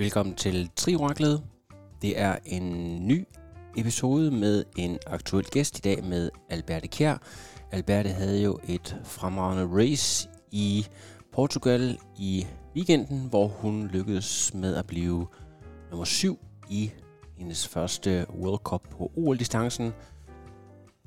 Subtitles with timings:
[0.00, 1.42] Velkommen til Trioraklet.
[2.02, 3.26] Det er en ny
[3.76, 7.16] episode med en aktuel gæst i dag med Alberte Kjær.
[7.70, 10.86] Alberte havde jo et fremragende race i
[11.32, 15.26] Portugal i weekenden, hvor hun lykkedes med at blive
[15.90, 16.38] nummer 7
[16.70, 16.90] i
[17.36, 19.92] hendes første World Cup på OL-distancen.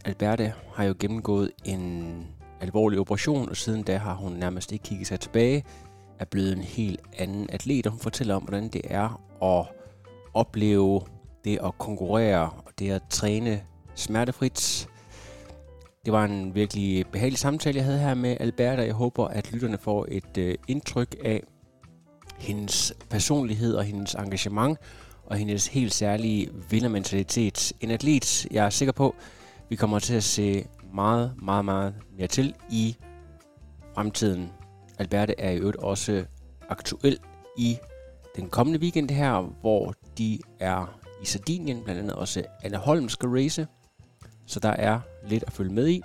[0.06, 2.28] Alberte har jo gennemgået en
[2.62, 5.64] alvorlig operation, og siden da har hun nærmest ikke kigget sig tilbage,
[6.24, 9.66] er blevet en helt anden atlet, og hun fortæller om, hvordan det er at
[10.34, 11.02] opleve
[11.44, 13.62] det at konkurrere, og det at træne
[13.96, 14.88] smertefrit.
[16.06, 18.82] Det var en virkelig behagelig samtale, jeg havde her med Alberta.
[18.82, 21.44] Jeg håber, at lytterne får et øh, indtryk af
[22.38, 24.78] hendes personlighed og hendes engagement,
[25.26, 27.74] og hendes helt særlige vindermentalitet.
[27.82, 29.16] En atlet, jeg er sikker på,
[29.70, 32.98] vi kommer til at se meget, meget, meget mere til i
[33.96, 34.50] fremtiden.
[35.04, 36.26] Alberte er i øvrigt også
[36.70, 37.20] aktuel
[37.58, 37.78] i
[38.36, 43.30] den kommende weekend her, hvor de er i Sardinien, blandt andet også Anne Holm skal
[43.30, 43.68] race.
[44.46, 46.02] Så der er lidt at følge med i.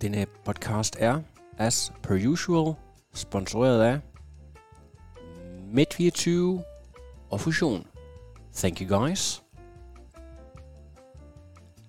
[0.00, 1.20] Denne podcast er,
[1.58, 2.74] as per usual,
[3.14, 4.00] sponsoreret af
[5.72, 6.30] Med24
[7.30, 7.86] og Fusion.
[8.54, 9.42] Thank you guys.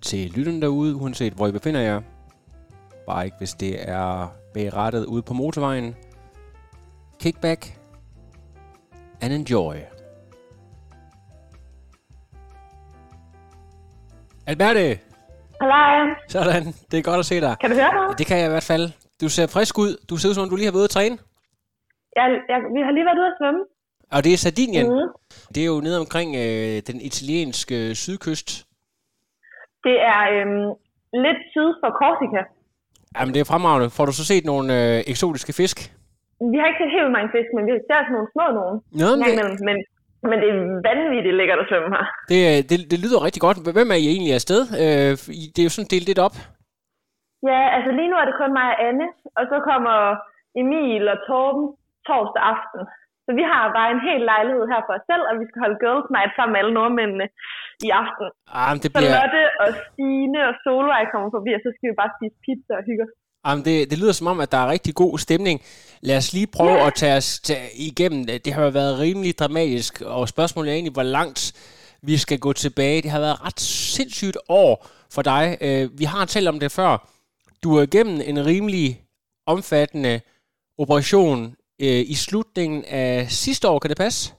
[0.02, 2.00] Til lytterne derude, uanset hvor I befinder jer,
[3.06, 4.28] bare ikke hvis det er
[4.58, 5.96] bag rattet ude på motorvejen.
[7.22, 7.62] Kickback
[9.22, 9.74] and enjoy.
[14.46, 14.86] Alberte!
[15.60, 17.56] Hej, Sådan, det er godt at se dig.
[17.60, 18.18] kan du høre mig?
[18.18, 18.86] Det kan jeg i hvert fald.
[19.22, 19.92] Du ser frisk ud.
[20.10, 21.16] Du ser ud som om, du lige har været ude at træne.
[22.18, 23.62] Jeg, jeg, vi har lige været ude at svømme.
[24.14, 24.86] Og det er Sardinien.
[24.86, 25.08] Mm.
[25.54, 28.48] Det er jo nede omkring øh, den italienske sydkyst.
[29.86, 30.66] Det er øhm,
[31.24, 32.42] lidt syd for Korsika.
[33.16, 33.88] Jamen, det er fremragende.
[33.96, 35.76] Får du så set nogle øh, eksotiske fisk?
[36.52, 38.76] Vi har ikke set helt mange fisk, men vi har set nogle små nogen.
[39.02, 39.60] Nå, men det.
[39.68, 39.76] Men,
[40.28, 40.58] men det er
[40.88, 42.04] vanvittigt lækkert at svømme her.
[42.30, 43.58] det, øh, det, det lyder rigtig godt.
[43.78, 44.60] Hvem er I egentlig afsted?
[44.82, 45.12] Øh,
[45.52, 46.36] det er jo sådan delt lidt op.
[47.50, 49.08] Ja, altså lige nu er det kun mig og Anne,
[49.38, 49.96] og så kommer
[50.60, 51.66] Emil og Torben
[52.08, 52.82] torsdag aften.
[53.24, 55.80] Så vi har bare en hel lejlighed her for os selv, og vi skal holde
[55.82, 57.26] girls night sammen med alle nordmændene
[57.86, 58.26] i aften.
[58.60, 59.14] Ah, det Så bliver...
[59.20, 62.84] Lotte og Stine og Solvej kommer forbi, og så skal vi bare spise pizza og
[62.88, 63.12] hygge os.
[63.46, 65.56] Jamen, det, det lyder som om, at der er rigtig god stemning.
[66.08, 66.86] Lad os lige prøve Ja.
[66.86, 68.44] at tage os tage igennem det.
[68.44, 71.40] Det har jo været rimelig dramatisk, og spørgsmålet er egentlig, hvor langt
[72.02, 73.02] vi skal gå tilbage.
[73.02, 73.60] Det har været et ret
[73.96, 74.72] sindssygt år
[75.14, 75.44] for dig.
[75.66, 76.92] Øh, Vi har talt om det før.
[77.64, 78.88] Du er igennem en rimelig
[79.46, 80.20] omfattende
[80.78, 81.38] operation
[81.86, 83.78] øh, i slutningen af sidste år.
[83.78, 84.34] Kan det passe?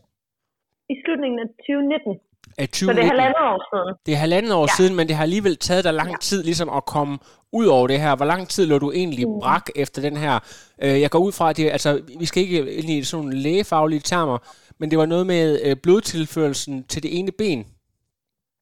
[0.93, 2.19] I slutningen af 2019.
[2.61, 3.09] Af Så det er 2019.
[3.13, 3.91] halvandet år siden.
[4.05, 4.71] Det er halvandet år ja.
[4.71, 4.77] Ja.
[4.77, 7.13] siden, men det har alligevel taget dig lang tid ligesom at komme
[7.59, 8.13] ud over det her.
[8.19, 9.39] Hvor lang tid lå du egentlig Mm.
[9.43, 10.35] brak efter den her?
[10.83, 11.89] Øh, jeg går ud fra, at det, altså,
[12.21, 14.37] vi skal ikke ind i sådan nogle lægefaglige termer,
[14.79, 17.59] men det var noget med øh, blodtilførelsen til det ene ben.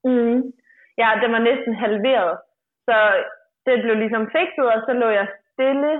[0.09, 0.37] Mm.
[1.01, 2.33] Ja, den var næsten halveret.
[2.87, 2.95] Så
[3.65, 5.91] det blev ligesom fikset, og så lå jeg stille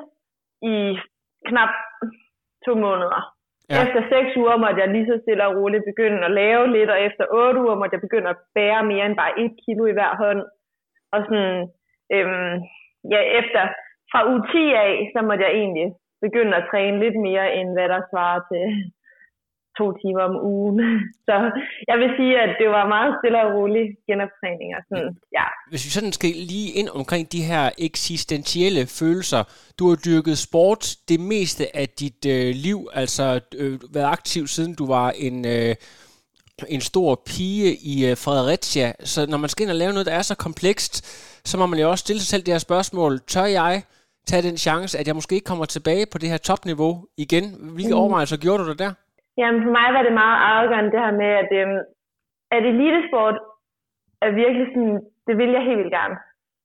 [0.73, 0.75] i
[1.49, 1.73] knap
[2.65, 3.36] to måneder.
[3.69, 3.75] Ja.
[3.83, 7.00] Efter seks uger måtte jeg lige så stille og roligt begynde at lave lidt, og
[7.07, 10.13] efter otte uger måtte jeg begynde at bære mere end bare et kilo i hver
[10.23, 10.41] hånd.
[11.13, 11.55] Og sådan,
[12.16, 12.53] øhm,
[13.13, 13.61] ja, efter
[14.11, 15.88] fra uge 10 af, så måtte jeg egentlig
[16.25, 18.66] begynde at træne lidt mere, end hvad der svarer til
[19.77, 20.77] to timer om ugen.
[21.27, 21.35] Så
[21.89, 24.69] jeg vil sige, at det var meget stille og rolig genoptræning.
[24.77, 25.45] Og sådan, ja.
[25.69, 29.43] Hvis vi sådan skal lige ind omkring de her eksistentielle følelser.
[29.79, 34.75] Du har dyrket sport det meste af dit øh, liv, altså øh, været aktiv siden
[34.75, 35.75] du var en, øh,
[36.68, 38.91] en stor pige i øh, Fredericia.
[39.00, 40.95] Så når man skal ind og lave noget, der er så komplekst,
[41.50, 43.19] så må man jo også stille sig selv det her spørgsmål.
[43.27, 43.83] Tør jeg
[44.27, 47.56] tage den chance, at jeg måske ikke kommer tilbage på det her topniveau igen?
[47.59, 48.00] Hvilke mm.
[48.00, 48.94] overvejelser gjorde du der der?
[49.38, 51.80] Jamen for mig var det meget afgørende det her med, at, øhm,
[52.56, 53.38] at elitesport
[54.25, 54.98] er virkelig sådan,
[55.28, 56.18] det vil jeg helt vildt gerne.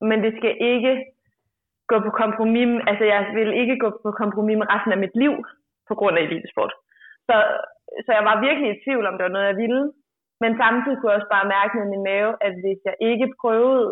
[0.08, 0.92] Men det skal ikke
[1.90, 5.34] gå på kompromis, altså jeg vil ikke gå på kompromis med resten af mit liv
[5.88, 6.72] på grund af elitesport.
[7.28, 7.36] Så,
[8.04, 9.82] så jeg var virkelig i tvivl om, det var noget, jeg ville.
[10.42, 13.86] Men samtidig kunne jeg også bare mærke med min mave, at hvis jeg ikke prøvede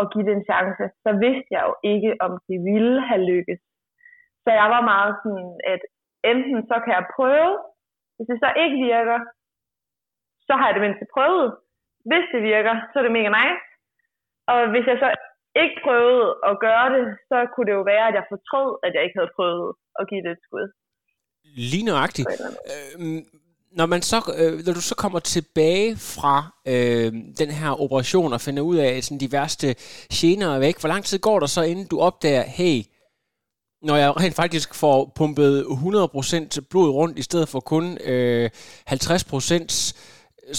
[0.00, 3.60] at give det en chance, så vidste jeg jo ikke, om det ville have lykkes.
[4.44, 5.82] Så jeg var meget sådan, at
[6.30, 7.52] enten så kan jeg prøve,
[8.16, 9.18] hvis det så ikke virker,
[10.46, 11.48] så har jeg det mindste prøvet.
[12.10, 13.62] Hvis det virker, så er det mega nice.
[14.52, 15.08] Og hvis jeg så
[15.62, 19.02] ikke prøvede at gøre det, så kunne det jo være, at jeg fortrød, at jeg
[19.04, 19.68] ikke havde prøvet
[20.00, 20.66] at give det et skud.
[21.72, 22.28] Lige nøjagtigt.
[22.72, 23.22] Øh,
[23.78, 26.36] når, man så, øh, når du så kommer tilbage fra
[26.72, 27.10] øh,
[27.40, 29.68] den her operation og finder ud af, sådan, de værste
[30.18, 32.76] gener er væk, hvor lang tid går der så, inden du opdager, hey,
[33.88, 38.46] når jeg rent faktisk får pumpet 100% blod rundt, i stedet for kun øh,
[38.90, 39.96] 50%,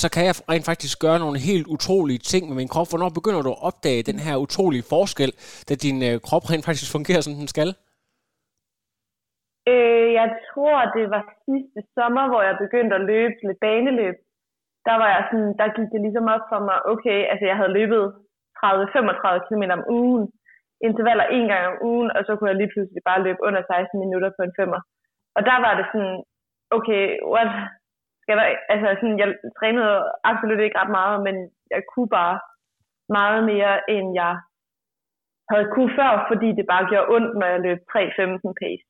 [0.02, 2.90] så kan jeg rent faktisk gøre nogle helt utrolige ting med min krop.
[2.90, 5.32] Hvornår begynder du at opdage den her utrolige forskel,
[5.68, 7.70] da din øh, krop rent faktisk fungerer, som den skal?
[9.72, 14.16] Øh, jeg tror, det var sidste sommer, hvor jeg begyndte at løbe lidt baneløb.
[14.88, 17.78] Der var jeg sådan, der gik det ligesom op for mig, okay, altså jeg havde
[17.80, 18.04] løbet
[18.58, 20.26] 30-35 km om ugen,
[20.88, 24.00] intervaller en gang om ugen, og så kunne jeg lige pludselig bare løbe under 16
[24.04, 24.80] minutter på en femmer.
[25.38, 26.18] Og der var det sådan,
[26.78, 27.04] okay,
[27.34, 27.52] what?
[28.22, 29.30] Skal der, altså sådan, jeg
[29.60, 29.96] trænede
[30.32, 31.36] absolut ikke ret meget, men
[31.76, 32.36] jeg kunne bare
[33.20, 34.34] meget mere, end jeg
[35.52, 38.84] havde kunne før, fordi det bare gjorde ondt, når jeg løb 3.15 pace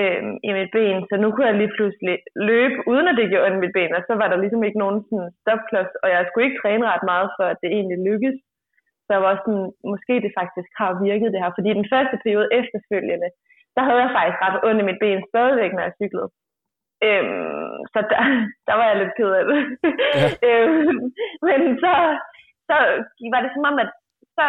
[0.00, 0.98] øh, i mit ben.
[1.08, 2.16] Så nu kunne jeg lige pludselig
[2.50, 4.82] løbe, uden at det gjorde ondt i mit ben, og så var der ligesom ikke
[4.84, 8.38] nogen sådan stopklods, og jeg skulle ikke træne ret meget, for at det egentlig lykkedes.
[9.06, 12.48] Så jeg var sådan, måske det faktisk har virket det her, fordi den første periode
[12.60, 13.28] efterfølgende,
[13.76, 16.30] der havde jeg faktisk ret ondt i mit ben stadigvæk, når jeg cyklede.
[17.06, 18.20] Øhm, så der,
[18.68, 19.58] der var jeg lidt ked af det.
[20.18, 20.28] Ja.
[20.48, 20.98] øhm,
[21.48, 21.92] men så,
[22.68, 22.76] så
[23.32, 23.90] var det som om, at
[24.38, 24.46] så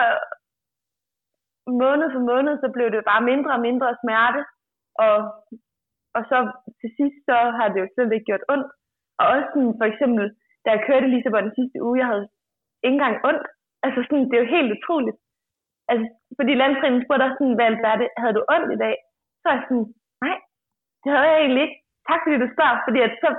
[1.83, 4.41] måned for måned, så blev det bare mindre og mindre smerte.
[5.05, 5.17] Og,
[6.17, 6.37] og så
[6.79, 8.67] til sidst, så har det jo slet ikke gjort ondt.
[9.19, 10.25] Og også sådan, for eksempel,
[10.63, 12.27] da jeg kørte Lissabon den sidste uge, jeg havde
[12.83, 13.45] ikke engang ondt.
[13.85, 15.17] Altså sådan, det er jo helt utroligt.
[15.91, 16.05] Altså,
[16.37, 18.95] fordi landstræningen spurgte dig sådan, hvad er det, havde du ondt i dag?
[19.41, 19.87] Så er jeg sådan,
[20.25, 20.37] nej,
[21.01, 21.77] det havde jeg egentlig ikke.
[22.09, 23.29] Tak fordi du spørger, fordi at så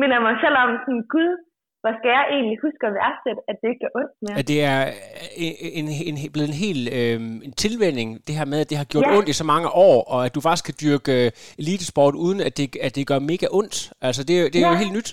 [0.00, 1.30] minder jeg mig selv om sådan, gud,
[1.82, 4.36] hvor skal jeg egentlig huske at værdsætte, at det ikke er ondt mere?
[4.40, 4.80] At det er
[5.46, 8.88] en, en, en, blevet en helt øh, en tilvænding, det her med, at det har
[8.92, 9.16] gjort ja.
[9.16, 11.26] ondt i så mange år, og at du faktisk kan dyrke øh,
[11.60, 13.76] elitesport, uden at det, at det gør mega ondt.
[14.08, 14.72] Altså, det, det er ja.
[14.72, 15.10] jo helt nyt.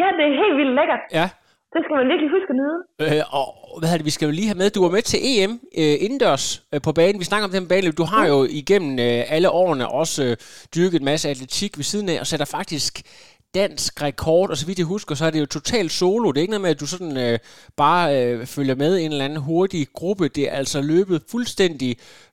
[0.00, 1.02] Ja, det er helt vildt lækkert.
[1.18, 1.26] Ja.
[1.74, 2.78] Det skal man virkelig huske at nyde.
[3.04, 3.46] Øh, og
[3.80, 6.46] hvad det, vi skal jo lige have med, du var med til EM øh, indendørs
[6.74, 7.20] øh, på banen.
[7.20, 7.92] Vi snakker om den bane.
[7.92, 8.32] Du har mm.
[8.32, 10.36] jo igennem øh, alle årene også øh,
[10.74, 13.02] dyrket en masse atletik ved siden af, og sætter faktisk
[13.54, 16.26] dansk rekord, og så vidt jeg husker, så er det jo totalt solo.
[16.30, 17.38] Det er ikke noget med, at du sådan øh,
[17.82, 20.24] bare øh, følger med i en eller anden hurtig gruppe.
[20.36, 21.92] Det er altså løbet fuldstændig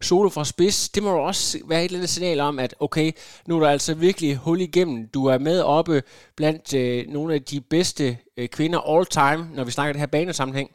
[0.10, 0.78] solo fra spids.
[0.94, 3.08] Det må jo også være et eller andet signal om, at okay,
[3.48, 5.00] nu er der altså virkelig hul igennem.
[5.16, 5.96] Du er med oppe
[6.38, 8.06] blandt øh, nogle af de bedste
[8.38, 10.69] øh, kvinder all time, når vi snakker det her banesammenhæng.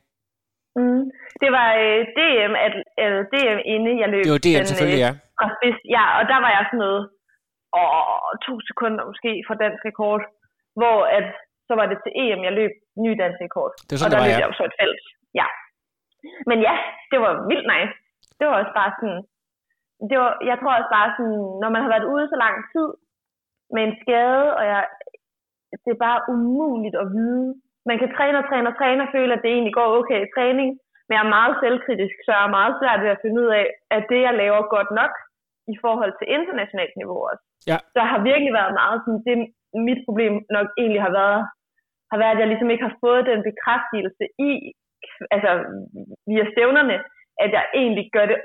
[0.81, 1.05] Mm.
[1.43, 2.75] Det var øh, DM, at,
[3.05, 4.25] øh, DM inde, jeg løb.
[4.25, 5.13] Det var DM den, selvfølgelig, ja.
[5.39, 5.79] Fra spids.
[5.97, 7.03] Ja, og der var jeg sådan noget
[8.29, 10.23] og to sekunder måske fra dansk rekord,
[10.81, 11.29] hvor at,
[11.69, 12.73] så var det til EM, jeg løb
[13.05, 13.73] ny dansk rekord.
[13.89, 14.43] Det sådan, og der var, løb ja.
[14.43, 15.05] jeg jo så et felt.
[15.41, 15.47] Ja.
[16.49, 16.75] Men ja,
[17.11, 17.95] det var vildt nice.
[18.39, 19.21] Det var også bare sådan,
[20.11, 22.89] det var, jeg tror også bare sådan, når man har været ude så lang tid
[23.75, 24.83] med en skade, og jeg,
[25.85, 27.49] det er bare umuligt at vide.
[27.91, 30.33] Man kan træne og træne og træne og føle, at det egentlig går okay i
[30.37, 30.69] træning,
[31.07, 33.67] men jeg er meget selvkritisk, så jeg er meget svært ved at finde ud af,
[33.97, 35.13] at det, jeg laver godt nok
[35.73, 37.45] i forhold til internationalt niveau også.
[37.71, 37.79] Ja.
[37.99, 39.37] Der har virkelig været meget sådan, det
[39.89, 41.43] mit problem nok egentlig har været,
[42.13, 44.53] har været, at jeg ligesom ikke har fået den bekræftelse i,
[45.35, 45.51] altså
[46.31, 46.97] via stævnerne,
[47.45, 48.39] at jeg egentlig gør det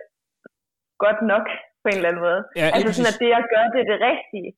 [1.05, 1.45] godt nok
[1.81, 2.41] på en eller anden måde.
[2.59, 4.49] Ja, altså sådan, at det jeg gør, det er det rigtige.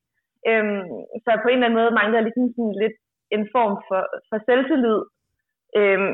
[0.50, 0.84] Øhm,
[1.24, 2.96] så på en eller anden måde mangler jeg ligesom sådan lidt
[3.36, 5.00] en form for, for selvtillid
[5.78, 6.12] øhm,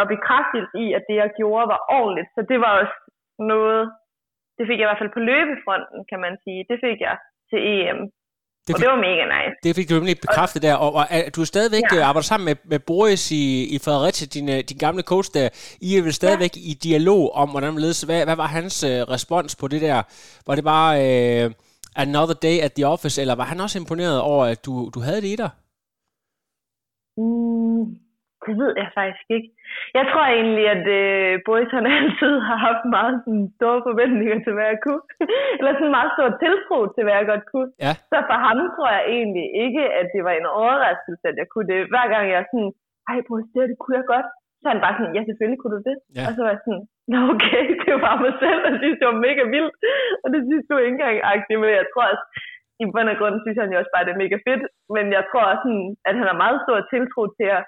[0.00, 2.30] og bekræftelse i, at det jeg gjorde var ordentligt.
[2.36, 2.96] Så det var også
[3.52, 3.82] noget,
[4.60, 6.60] det fik jeg i hvert fald på løbefronten, kan man sige.
[6.70, 7.16] Det fik jeg
[7.50, 8.00] til EM.
[8.66, 9.56] Det fik, og det var mega nice.
[9.66, 12.02] Det fik du nemlig bekræftet der, og, og du er stadigvæk ja.
[12.08, 15.46] arbejder sammen med, med Boris i, i Fredericia, din, øh, din gamle coach der.
[15.88, 16.62] I er vel stadigvæk ja.
[16.70, 17.98] i dialog om, hvordan man ledes.
[18.08, 19.98] Hvad, hvad var hans uh, respons på det der?
[20.46, 21.46] Var det bare uh,
[22.04, 25.20] another day at the office, eller var han også imponeret over, at du, du havde
[25.24, 25.50] det i dig?
[27.20, 27.82] Mm,
[28.46, 29.48] det ved jeg faktisk ikke.
[29.98, 34.52] Jeg tror egentlig, at øh, Boris han altid har haft meget sådan, store forventninger til,
[34.56, 35.04] hvad jeg kunne.
[35.58, 37.70] Eller sådan meget stor tiltro til, hvad jeg godt kunne.
[37.84, 37.92] Ja.
[38.10, 41.68] Så for ham tror jeg egentlig ikke, at det var en overraskelse, at jeg kunne
[41.72, 41.78] det.
[41.92, 42.72] Hver gang jeg sådan,
[43.10, 44.28] ej Boris, det, det kunne jeg godt.
[44.60, 45.96] Så han bare sådan, ja selvfølgelig kunne du det.
[46.18, 46.24] Ja.
[46.26, 49.24] Og så var jeg sådan, nå okay, det var mig selv, og synes, det var
[49.28, 49.74] mega vildt.
[50.22, 52.26] Og det synes du ikke engang agtigt, men jeg tror også,
[52.82, 54.62] i bund og grund synes han jo også bare, det er mega fedt.
[54.94, 57.62] Men jeg tror også, sådan, at han har meget stor tiltro til at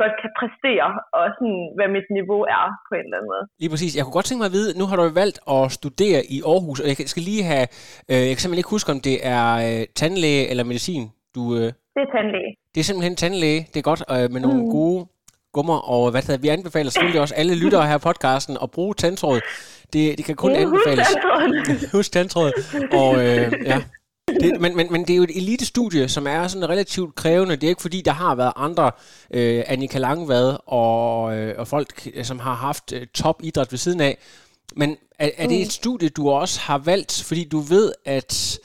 [0.00, 3.44] godt kan præstere, og sådan, hvad mit niveau er på en eller anden måde.
[3.62, 3.92] Lige præcis.
[3.96, 6.78] Jeg kunne godt tænke mig at vide, nu har du valgt at studere i Aarhus,
[6.82, 7.66] og jeg skal lige have,
[8.10, 11.04] øh, jeg kan simpelthen ikke huske, om det er øh, tandlæge eller medicin,
[11.36, 11.42] du...
[11.58, 12.50] Øh, det er tandlæge.
[12.72, 13.60] Det er simpelthen tandlæge.
[13.72, 14.70] Det er godt øh, med nogle mm.
[14.78, 15.00] gode
[15.54, 18.94] gummer, og hvad det, vi anbefaler selvfølgelig også alle lyttere her i podcasten at bruge
[18.94, 19.40] tandtråd.
[19.92, 21.08] Det, det kan kun anbefales.
[21.94, 22.50] Husk tandtråd.
[23.00, 23.78] Og øh, ja,
[24.40, 27.56] det, men, men, men det er jo et elitestudie, som er sådan relativt krævende.
[27.56, 28.90] Det er ikke fordi, der har været andre,
[29.30, 34.00] øh, Annika Langvad og, øh, og folk, som har haft øh, top idræt ved siden
[34.00, 34.18] af.
[34.76, 35.70] Men er, er det et mm.
[35.70, 38.58] studie, du også har valgt, fordi du ved, at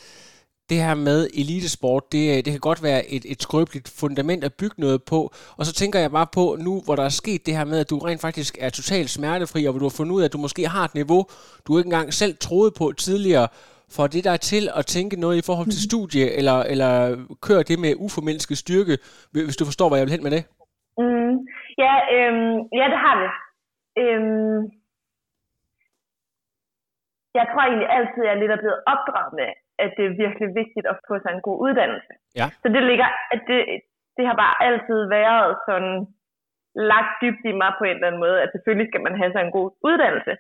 [0.70, 4.76] det her med elitesport, det, det kan godt være et, et skrøbeligt fundament at bygge
[4.82, 5.34] noget på.
[5.58, 7.90] Og så tænker jeg bare på nu, hvor der er sket det her med, at
[7.90, 10.38] du rent faktisk er totalt smertefri, og hvor du har fundet ud af, at du
[10.38, 11.26] måske har et niveau,
[11.68, 13.48] du ikke engang selv troede på tidligere,
[13.96, 15.90] får det dig til at tænke noget i forhold til mhm.
[15.90, 16.92] studie, eller, eller
[17.48, 18.96] kører det med uformindsket styrke,
[19.32, 20.44] hvis du forstår, hvad jeg vil hen med det?
[21.02, 21.34] Mm,
[21.84, 23.28] ja, øhm, ja, det har vi.
[24.02, 24.60] Øhm,
[27.40, 29.50] jeg tror egentlig altid, at jeg er lidt er blevet opdraget med,
[29.84, 32.14] at det er virkelig vigtigt at få sig en god uddannelse.
[32.40, 32.48] Ja.
[32.62, 33.60] Så det ligger, at det,
[34.18, 35.94] det har bare altid været sådan
[36.92, 39.42] lagt dybt i mig på en eller anden måde, at selvfølgelig skal man have sig
[39.44, 40.34] en god uddannelse.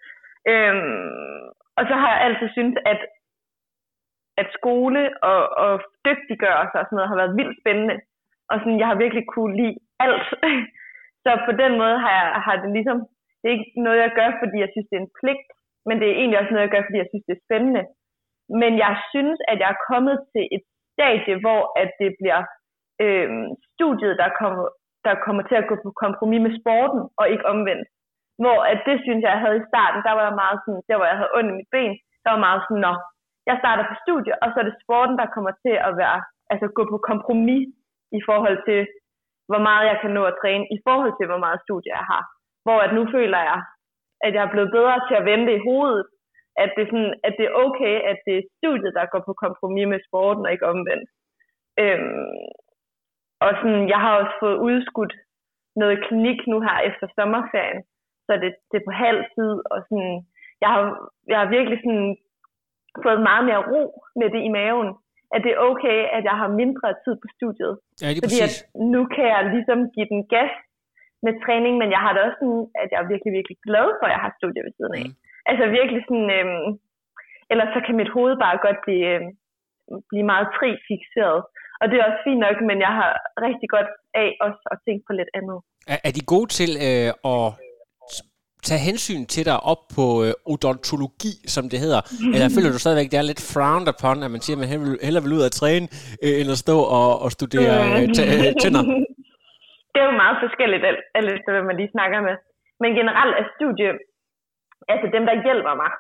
[0.51, 1.41] Øhm,
[1.77, 2.99] og så har jeg altid syntes, at
[4.41, 5.01] at skole
[5.31, 5.73] og, og
[6.07, 7.97] dygtiggørelse og sådan noget har været vildt spændende.
[8.49, 10.27] Og sådan, jeg har virkelig kunne lide alt.
[11.23, 12.97] så på den måde har, jeg, har det ligesom,
[13.39, 15.47] det er ikke noget, jeg gør, fordi jeg synes, det er en pligt,
[15.87, 17.83] men det er egentlig også noget, jeg gør, fordi jeg synes, det er spændende.
[18.61, 20.63] Men jeg synes, at jeg er kommet til et
[20.93, 22.41] stadie, hvor at det bliver
[23.03, 23.29] øh,
[23.73, 24.65] studiet, der kommer,
[25.07, 27.87] der kommer til at gå på kompromis med sporten, og ikke omvendt.
[28.43, 30.95] Hvor at det synes jeg, jeg havde i starten, der var jeg meget sådan, der
[30.97, 32.93] hvor jeg havde ondt i mit ben, der var meget sådan, nå,
[33.49, 36.19] jeg starter på studie, og så er det sporten, der kommer til at være,
[36.51, 37.67] altså gå på kompromis
[38.17, 38.81] i forhold til,
[39.49, 42.23] hvor meget jeg kan nå at træne, i forhold til, hvor meget studie jeg har.
[42.65, 43.59] Hvor at nu føler jeg,
[44.25, 46.03] at jeg er blevet bedre til at vente i hovedet,
[46.63, 49.33] at det, er sådan, at det er okay, at det er studiet, der går på
[49.43, 51.09] kompromis med sporten, og ikke omvendt.
[51.83, 52.37] Øhm,
[53.45, 55.13] og sådan, jeg har også fået udskudt
[55.81, 57.81] noget klinik nu her efter sommerferien,
[58.25, 60.15] så det, det er på halv tid, og sådan,
[60.61, 60.83] jeg har,
[61.31, 62.17] jeg har virkelig sådan
[63.05, 63.83] fået meget mere ro
[64.19, 64.89] med det i maven.
[65.35, 67.73] At det er okay, at jeg har mindre tid på studiet.
[68.01, 68.55] Ja, det er Fordi at
[68.95, 70.53] nu kan jeg ligesom give den gas
[71.25, 74.05] med træning, men jeg har det også sådan, at jeg er virkelig, virkelig glad for,
[74.07, 75.05] at jeg har studiet ved siden af.
[75.07, 75.15] Mm.
[75.49, 76.69] Altså virkelig sådan, øhm,
[77.51, 79.29] ellers så kan mit hoved bare godt blive, øhm,
[80.09, 81.39] blive meget tri fixeret.
[81.81, 83.11] Og det er også fint nok, men jeg har
[83.47, 83.89] rigtig godt
[84.23, 85.57] af også at tænke på lidt andet.
[85.93, 87.45] Er, er de gode til øh, at
[88.67, 92.01] tage hensyn til dig op på øh, odontologi, som det hedder?
[92.33, 94.71] Eller føler du stadigvæk, det er lidt frowned upon, at man siger, at man
[95.05, 95.85] hellere vil ud at træne,
[96.25, 98.83] øh, end at stå og, og studere øh, øh tænder?
[99.91, 100.83] Det er jo meget forskelligt,
[101.17, 102.35] alt efter hvad man lige snakker med.
[102.81, 103.89] Men generelt er studie,
[104.93, 105.91] altså dem, der hjælper mig,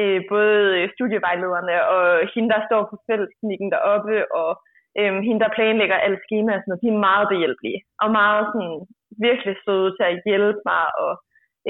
[0.00, 0.54] øh, både
[0.94, 4.50] studievejlederne og hende, der står på fællesklinikken deroppe, og
[4.98, 8.76] øh, hende, der planlægger alle skemaer, sådan noget, de er meget behjælpelige, og meget sådan,
[9.26, 11.12] virkelig søde til at hjælpe mig, og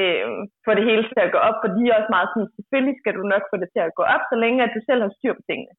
[0.01, 0.27] øh,
[0.65, 3.15] få det hele til at gå op, for de er også meget sådan, selvfølgelig skal
[3.19, 5.35] du nok få det til at gå op, så længe at du selv har styr
[5.39, 5.75] på tingene.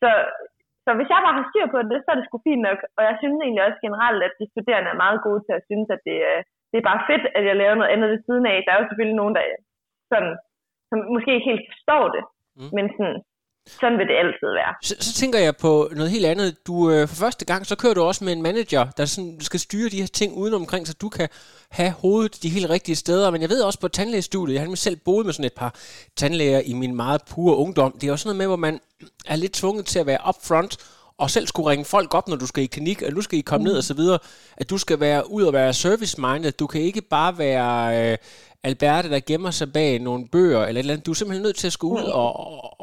[0.00, 0.10] Så,
[0.84, 3.02] så hvis jeg bare har styr på det, så er det sgu fint nok, og
[3.08, 6.00] jeg synes egentlig også generelt, at de studerende er meget gode til at synes, at
[6.08, 6.16] det,
[6.70, 8.56] det er bare fedt, at jeg laver noget andet ved siden af.
[8.64, 9.42] Der er jo selvfølgelig nogen, der
[10.12, 10.34] sådan,
[10.88, 12.22] som måske ikke helt forstår det,
[12.58, 12.70] mm.
[12.76, 13.18] men sådan,
[13.66, 14.74] sådan vil det altid være.
[14.82, 16.66] Så, så tænker jeg på noget helt andet.
[16.66, 19.60] Du øh, for første gang, så kører du også med en manager, der sådan, skal
[19.60, 21.28] styre de her ting udenomkring, så du kan
[21.70, 23.30] have hovedet de helt rigtige steder.
[23.30, 25.74] Men jeg ved også på tandlægestudiet, jeg har selv boet med sådan et par
[26.16, 27.92] tandlæger i min meget pure ungdom.
[28.00, 28.80] Det er også noget med, hvor man
[29.26, 30.76] er lidt tvunget til at være upfront
[31.18, 33.42] og selv skulle ringe folk op, når du skal i klinik, og nu skal I
[33.42, 33.68] komme mm.
[33.68, 34.18] ned og så videre,
[34.56, 36.52] at du skal være ud og være service-minded.
[36.52, 38.18] Du kan ikke bare være øh,
[38.68, 41.06] Alberte, der gemmer sig bag nogle bøger eller et eller andet.
[41.08, 42.30] Du er simpelthen nødt til at skulle ud og,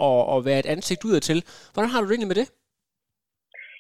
[0.08, 1.40] og, og være et ansigt udadtil.
[1.74, 2.50] Hvordan har du det egentlig med det?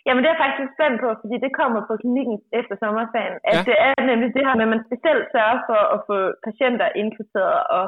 [0.06, 3.38] Jamen det er jeg faktisk spændt på, fordi det kommer på klinikken efter sommerferien.
[3.50, 3.62] At ja.
[3.70, 7.62] det er nemlig det her med, at man specielt sørger for at få patienter indkvarteret
[7.77, 7.84] og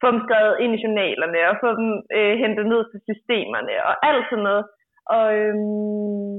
[0.00, 3.94] få dem skrevet ind i journalerne og få dem øh, hentet ned til systemerne og
[4.08, 4.64] alt sådan noget.
[5.16, 6.32] Og øhm,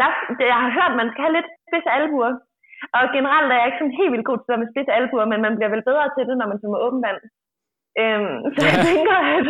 [0.00, 0.08] der,
[0.52, 2.32] jeg har hørt, at man skal have lidt spids albuer
[2.96, 5.40] og generelt er jeg ikke sådan helt vildt god til det med spids albuer, men
[5.46, 7.20] man bliver vel bedre til det, når man svømmer åben vand.
[8.02, 8.70] Øhm, så ja.
[8.70, 9.46] jeg tænker, at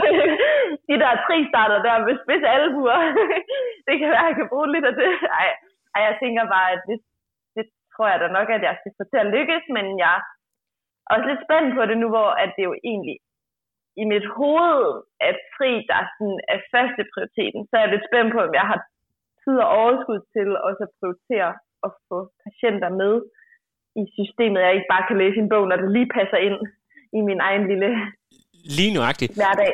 [0.88, 2.99] de der tre starter der med spids albuer,
[3.87, 5.12] det kan være, at jeg kan bruge lidt af det.
[5.41, 5.49] Ej,
[5.95, 6.99] ej jeg tænker bare, at det,
[7.57, 11.11] det tror jeg da nok, at jeg skal få til at lykkes, men jeg er
[11.12, 13.17] også lidt spændt på det nu, hvor at det jo egentlig
[14.03, 14.87] i mit hoved
[15.29, 18.67] at fri, der sådan er første prioriteten, så er jeg lidt spændt på, om jeg
[18.73, 18.81] har
[19.43, 21.50] tid og overskud til også at prioritere
[21.87, 23.14] at få patienter med
[24.00, 26.59] i systemet, jeg ikke bare kan læse en bog, når det lige passer ind
[27.19, 27.91] i min egen lille
[28.79, 29.35] Lige nøjagtigt.
[29.35, 29.73] Hverdag.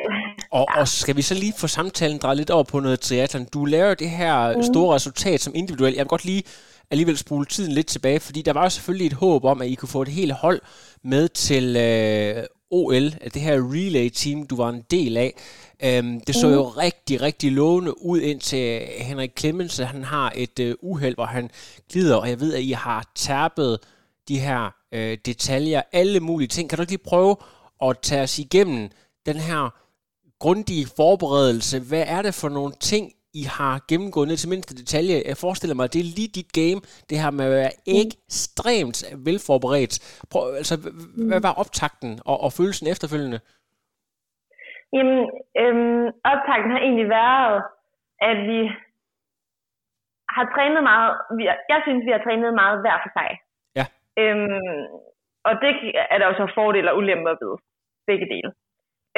[0.52, 0.80] Og, ja.
[0.80, 3.46] og skal vi så lige få samtalen drejet lidt over på noget triathlon?
[3.54, 4.62] Du laver det her mm.
[4.62, 5.94] store resultat som individuel.
[5.94, 6.42] Jeg vil godt lige
[6.90, 9.74] alligevel spole tiden lidt tilbage, fordi der var jo selvfølgelig et håb om, at I
[9.74, 10.60] kunne få et helt hold
[11.04, 15.34] med til øh, OL, det her relay-team, du var en del af.
[15.82, 16.52] Øhm, det så mm.
[16.52, 21.50] jo rigtig, rigtig lovende ud indtil Henrik Clemmensen, han har et øh, uheld, hvor han
[21.92, 23.78] glider, og jeg ved, at I har tærpet
[24.28, 26.68] de her øh, detaljer, alle mulige ting.
[26.68, 27.36] Kan du ikke lige prøve
[27.82, 28.90] at tage os igennem
[29.26, 29.74] den her
[30.38, 31.80] grundige forberedelse?
[31.80, 35.16] Hvad er det for nogle ting, I har gennemgået ned til mindste detalje?
[35.30, 37.92] Jeg forestiller mig, at det er lige dit game, det her med at være mm.
[38.02, 39.94] ekstremt velforberedt.
[40.32, 40.74] Prøv, altså,
[41.30, 43.38] hvad var optakten og, og følelsen efterfølgende?
[44.94, 45.20] Jamen,
[45.60, 47.56] øhm, optakten har egentlig været,
[48.30, 48.60] at vi
[50.34, 51.10] har trænet meget.
[51.36, 53.30] Vi, jeg synes, vi har trænet meget hver for sig.
[53.78, 53.86] Ja.
[54.22, 54.84] Øhm,
[55.48, 55.70] og det
[56.12, 57.52] er der jo så fordele og ulemper ved
[58.08, 58.50] begge dele.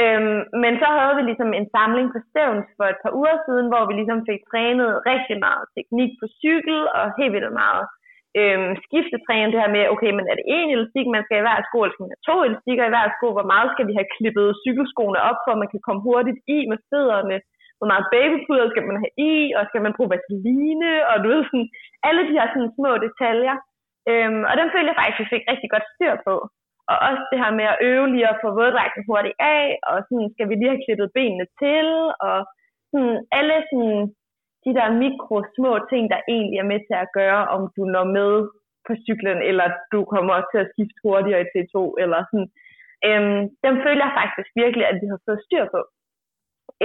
[0.02, 3.66] Øhm, men så havde vi ligesom en samling på Stævns for et par uger siden,
[3.70, 7.84] hvor vi ligesom fik trænet rigtig meget teknik på cykel og helt vildt meget
[8.38, 11.60] øhm, skiftetræne det her med, okay, men er det en elastik, man skal i hver
[11.68, 14.12] sko, eller skal man have to elastikker i hver sko, hvor meget skal vi have
[14.16, 17.36] klippet cykelskoene op, for at man kan komme hurtigt i med fødderne,
[17.78, 21.42] hvor meget babypuder skal man have i, og skal man bruge vaseline, og du ved
[21.48, 21.68] sådan,
[22.08, 23.56] alle de her sådan små detaljer.
[24.10, 26.34] Øhm, og den følte jeg faktisk, at vi fik rigtig godt styr på.
[26.90, 30.28] Og også det her med at øve lige at få våddragten hurtigt af, og sådan
[30.34, 31.86] skal vi lige have klippet benene til,
[32.28, 32.38] og
[32.90, 34.00] sådan alle sådan
[34.64, 38.06] de der mikro små ting, der egentlig er med til at gøre, om du når
[38.18, 38.32] med
[38.86, 42.48] på cyklen, eller du kommer til at skifte hurtigere i T2, eller sådan.
[43.08, 45.80] Øhm, dem føler jeg faktisk virkelig, at vi har fået styr på.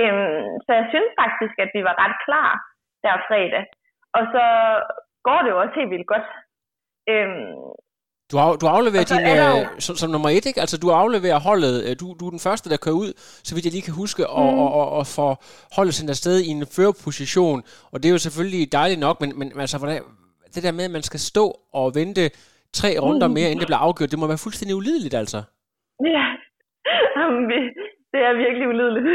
[0.02, 2.52] Øhm, så jeg synes faktisk, at vi var ret klar
[3.04, 3.66] der fredag.
[4.18, 4.44] Og så
[5.28, 6.28] går det jo også helt vildt godt.
[7.12, 7.56] Øhm,
[8.32, 10.64] du, har, du afleverer din, øh, som, som nummer et, ikke?
[10.64, 11.76] Altså, du afleverer holdet.
[11.86, 13.12] Øh, du, du er den første, der kører ud,
[13.48, 14.60] så vidt jeg lige kan huske, og, mm.
[14.64, 15.32] og, og, og får
[15.78, 17.60] holdet sendt afsted i en førerposition.
[17.92, 19.98] Og det er jo selvfølgelig dejligt nok, men, men altså, hvordan,
[20.54, 21.46] det der med, at man skal stå
[21.80, 22.24] og vente
[22.80, 25.40] tre runder mere, inden det bliver afgjort, det må være fuldstændig ulideligt, altså.
[26.16, 26.26] Ja,
[27.18, 27.58] Jamen, vi,
[28.14, 29.08] det er virkelig ulideligt.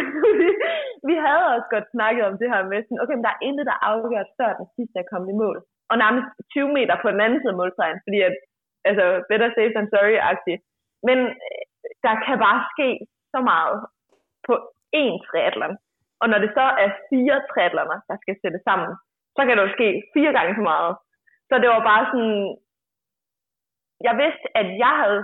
[1.09, 3.69] vi havde også godt snakket om det her med, sådan, okay, men der er intet,
[3.69, 5.59] der er afgjort, før den sidste er kommet i mål.
[5.91, 8.35] Og nærmest 20 meter på den anden side af målstregen, fordi at
[8.89, 10.63] altså better safe than sorry-agtigt.
[11.07, 11.63] Men øh,
[12.05, 12.89] der kan bare ske
[13.35, 13.77] så meget
[14.47, 14.53] på
[15.03, 15.77] én triathlon.
[16.21, 18.93] Og når det så er fire triathloner, der skal sættes sammen,
[19.37, 20.93] så kan det jo ske fire gange så meget.
[21.49, 22.41] Så det var bare sådan,
[24.09, 25.23] jeg vidste, at jeg havde,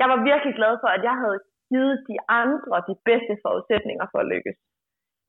[0.00, 1.38] jeg var virkelig glad for, at jeg havde
[1.70, 4.58] givet de andre de bedste forudsætninger for at lykkes.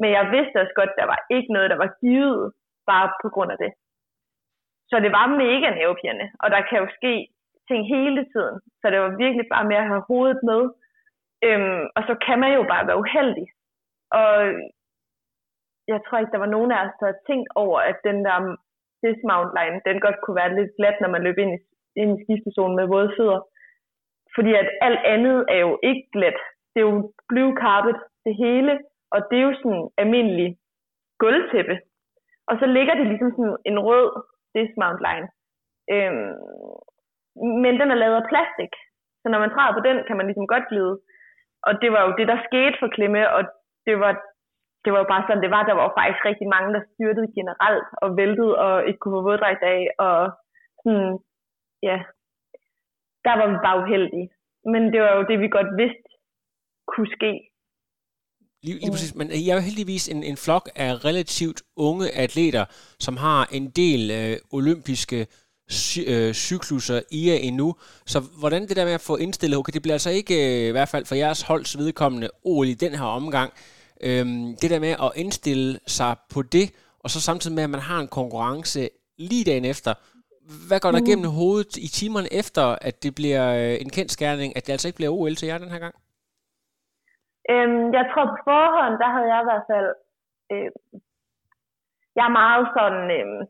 [0.02, 2.44] Men jeg vidste også godt, at der var ikke noget, der var givet
[2.92, 3.72] bare på grund af det.
[4.92, 7.14] Så det var mega nervepirrende, og der kan jo ske
[7.68, 8.56] ting hele tiden.
[8.82, 10.62] Så det var virkelig bare med at have hovedet med.
[11.48, 13.48] Øhm, og så kan man jo bare være uheldig.
[14.20, 14.32] Og
[15.88, 18.38] jeg tror ikke, der var nogen af os, der havde tænkt over, at den der
[19.04, 21.60] dismount line, den godt kunne være lidt glat, når man løb ind i,
[22.02, 23.42] ind i skiftezonen med våde fødder.
[24.36, 26.40] Fordi at alt andet er jo ikke glat.
[26.72, 28.74] Det er jo blue carpet, det hele,
[29.12, 30.58] og det er jo sådan almindelig
[31.20, 31.76] gulvtæppe.
[32.50, 34.10] Og så ligger det ligesom sådan en rød
[34.56, 35.28] dismount line.
[35.96, 36.34] Øhm,
[37.64, 38.74] men den er lavet af plastik,
[39.22, 40.94] så når man træder på den, kan man ligesom godt glide.
[41.68, 43.42] Og det var jo det, der skete for Klemme, og
[43.88, 44.12] det var,
[44.84, 45.64] det var jo bare sådan, det var.
[45.64, 49.22] Der var jo faktisk rigtig mange, der styrtede generelt og væltede og ikke kunne få
[49.28, 49.82] våddrægt af.
[50.06, 50.18] Og
[50.84, 51.12] sådan,
[51.90, 51.98] ja,
[53.26, 54.30] der var vi bare uheldige.
[54.72, 56.10] Men det var jo det, vi godt vidste
[56.92, 57.51] kunne ske.
[58.64, 62.66] Lige, lige præcis, men jeg er jo heldigvis en, en flok af relativt unge atleter,
[63.00, 65.28] som har en del øh, olympiske
[65.70, 67.76] sy- øh, cykluser i jer endnu.
[68.06, 70.72] Så hvordan det der med at få indstillet, okay, det bliver altså ikke, øh, i
[70.72, 73.54] hvert fald for jeres holds vedkommende, OL i den her omgang,
[74.02, 74.26] øh,
[74.62, 78.00] det der med at indstille sig på det, og så samtidig med, at man har
[78.00, 79.94] en konkurrence lige dagen efter.
[80.68, 81.06] Hvad går der mm.
[81.06, 84.88] gennem hovedet i timerne efter, at det bliver øh, en kendt skærning, at det altså
[84.88, 85.96] ikke bliver OL til jer den her gang?
[87.50, 89.90] Øhm, jeg tror på forhånd, der havde jeg i hvert fald...
[90.52, 90.72] Øh,
[92.18, 93.04] jeg er meget sådan...
[93.18, 93.48] Øh,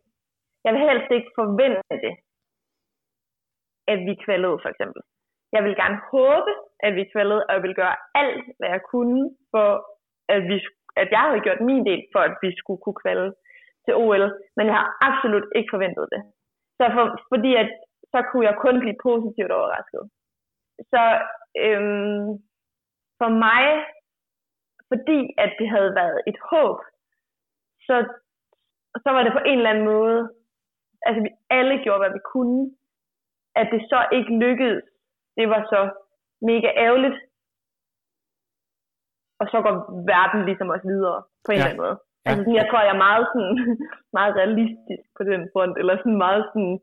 [0.64, 2.14] jeg vil helst ikke forvente det,
[3.92, 5.02] at vi kvældede, for eksempel.
[5.56, 6.52] Jeg vil gerne håbe,
[6.86, 9.68] at vi kvældede, og jeg vil gøre alt, hvad jeg kunne, for
[10.36, 10.56] at, vi,
[11.02, 13.30] at jeg havde gjort min del, for at vi skulle kunne kvalde
[13.86, 14.24] til OL.
[14.56, 16.22] Men jeg har absolut ikke forventet det.
[16.78, 17.70] Så for, fordi at,
[18.14, 20.04] så kunne jeg kun blive positivt overrasket.
[20.94, 21.02] Så
[21.64, 22.28] øhm,
[23.22, 23.66] for mig,
[24.92, 26.78] fordi at det havde været et håb,
[27.88, 27.96] så,
[29.04, 30.20] så var det på en eller anden måde,
[31.06, 32.62] altså vi alle gjorde, hvad vi kunne,
[33.56, 34.84] at det så ikke lykkedes,
[35.38, 35.82] det var så
[36.42, 37.20] mega ærgerligt.
[39.42, 39.76] og så går
[40.14, 41.60] verden ligesom også videre på en Ja.
[41.60, 41.98] eller anden måde.
[42.00, 42.28] Ja.
[42.28, 43.56] Altså sådan, jeg tror, jeg er meget, sådan,
[44.18, 46.76] meget realistisk på den front, eller sådan meget sådan,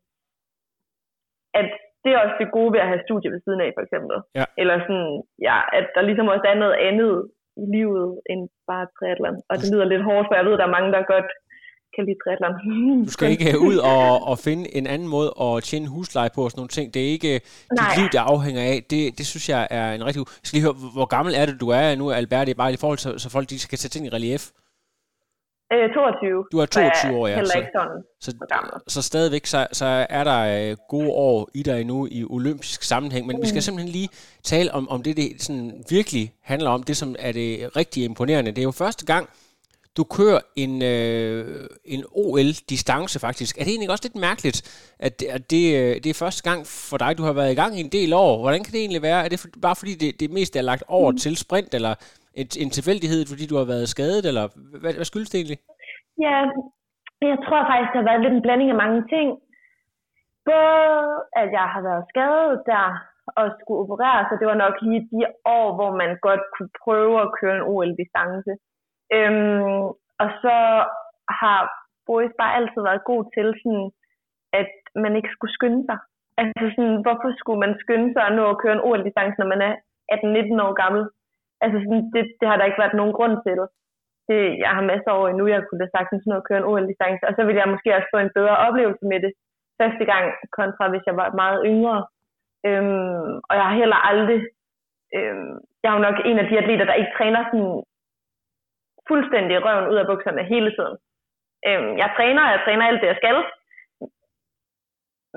[1.60, 1.70] at
[2.02, 4.16] det er også det gode ved at have studier ved siden af, for eksempel.
[4.38, 4.44] Ja.
[4.62, 5.12] Eller sådan,
[5.48, 7.12] ja, at der ligesom også er noget andet
[7.62, 9.36] i livet end bare triathlon.
[9.50, 11.28] Og det lyder lidt hårdt, for jeg ved, der er mange, der godt
[11.94, 12.54] kan lide triathlon.
[13.08, 16.50] Du skal ikke ud og, og finde en anden måde at tjene husleje på og
[16.50, 16.86] sådan nogle ting.
[16.94, 17.98] Det er ikke dit Nej.
[17.98, 18.76] liv, der afhænger af.
[18.92, 20.20] Det, det synes jeg er en rigtig...
[20.20, 22.48] Jeg skal lige høre, hvor- gammel er det, du er nu, Albert?
[22.62, 24.42] Bare i forhold til, så folk de skal sætte ting i relief.
[25.72, 26.44] Øh, 22.
[26.52, 28.02] Du er så jeg 22 år, ja, Heller så- ikke sådan.
[28.20, 28.32] Så,
[28.88, 33.26] så stadigvæk, så, så er der øh, gode år i dig endnu i olympisk sammenhæng,
[33.26, 33.42] men mm.
[33.42, 34.08] vi skal simpelthen lige
[34.42, 38.50] tale om, om det, det sådan virkelig handler om, det som er det rigtig imponerende.
[38.50, 39.28] Det er jo første gang,
[39.96, 43.58] du kører en, øh, en OL-distance faktisk.
[43.58, 44.62] Er det egentlig også lidt mærkeligt,
[44.98, 47.54] at, det- at det, øh, det er første gang for dig, du har været i
[47.54, 48.40] gang i en del år?
[48.40, 49.24] Hvordan kan det egentlig være?
[49.24, 51.18] Er det for, bare fordi, det, det mest er lagt over mm.
[51.18, 51.94] til sprint, eller
[52.40, 54.44] en, en tilfældighed, fordi du har været skadet, eller
[54.82, 55.60] hvad, hvad skyldes det egentlig?
[56.26, 56.36] Ja,
[57.30, 59.28] jeg tror faktisk, det har været lidt en blanding af mange ting.
[60.50, 60.96] Både
[61.40, 62.86] at jeg har været skadet der
[63.38, 65.20] og skulle operere, så det var nok lige de
[65.58, 68.52] år, hvor man godt kunne prøve at køre en OL-distance.
[69.16, 69.82] Øhm,
[70.22, 70.56] og så
[71.40, 71.58] har
[72.06, 73.86] Boris bare altid været god til, sådan,
[74.60, 74.72] at
[75.04, 75.98] man ikke skulle skynde sig.
[76.40, 79.62] Altså sådan, hvorfor skulle man skynde sig at nå at køre en OL-distance, når man
[79.68, 79.74] er
[80.14, 81.02] 18-19 år gammel?
[81.64, 83.54] Altså sådan, det, det har der ikke været nogen grund til
[84.28, 86.68] det, jeg har masser af år endnu, jeg kunne da sagtens nå at køre en
[86.70, 89.32] OL-distance, og så ville jeg måske også få en bedre oplevelse med det
[89.80, 90.24] første gang,
[90.58, 91.98] kontra hvis jeg var meget yngre.
[92.68, 94.40] Øhm, og jeg har heller aldrig,
[95.16, 97.82] øhm, jeg er jo nok en af de atleter, der ikke træner sådan
[99.10, 100.96] fuldstændig røven ud af bukserne hele tiden.
[101.68, 103.36] Øhm, jeg træner, og jeg træner alt det, jeg skal,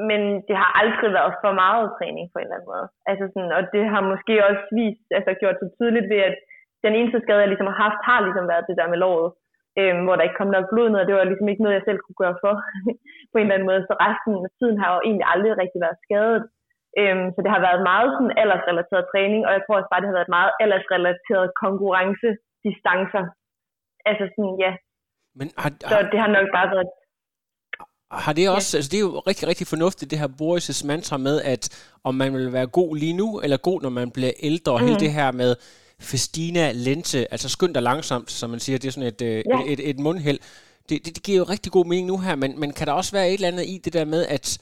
[0.09, 2.87] men det har aldrig været for meget træning på en eller anden måde.
[3.11, 6.35] Altså sådan, og det har måske også vist, altså gjort så tydeligt ved, at
[6.85, 9.29] den eneste skade, jeg ligesom har haft, har ligesom været det der med låret,
[9.79, 11.87] øhm, hvor der ikke kom nok blod ned, og det var ligesom ikke noget, jeg
[11.87, 12.53] selv kunne gøre for
[13.31, 13.81] på en eller anden måde.
[13.89, 16.41] Så resten af tiden har jo egentlig aldrig rigtig været skadet.
[16.99, 20.11] Øhm, så det har været meget sådan aldersrelateret træning, og jeg tror også bare, det
[20.11, 23.23] har været meget aldersrelateret konkurrencedistancer.
[24.09, 24.71] Altså sådan, ja.
[25.39, 26.89] Men har, Så det har nok bare været
[28.11, 28.79] Har det også, ja.
[28.79, 31.69] altså det er jo rigtig, rigtig fornuftigt, det her Boris' mantra med, at
[32.03, 34.87] om man vil være god lige nu, eller god, når man bliver ældre, og mm.
[34.87, 35.55] hele det her med
[35.99, 39.61] festina lente, altså skynd dig langsomt, som man siger, det er sådan et, øh, Ja.
[39.65, 40.39] et, et, et mundheld.
[40.89, 43.11] Det, det, det giver jo rigtig god mening nu her, men, men kan der også
[43.11, 44.57] være et eller andet i det der med, at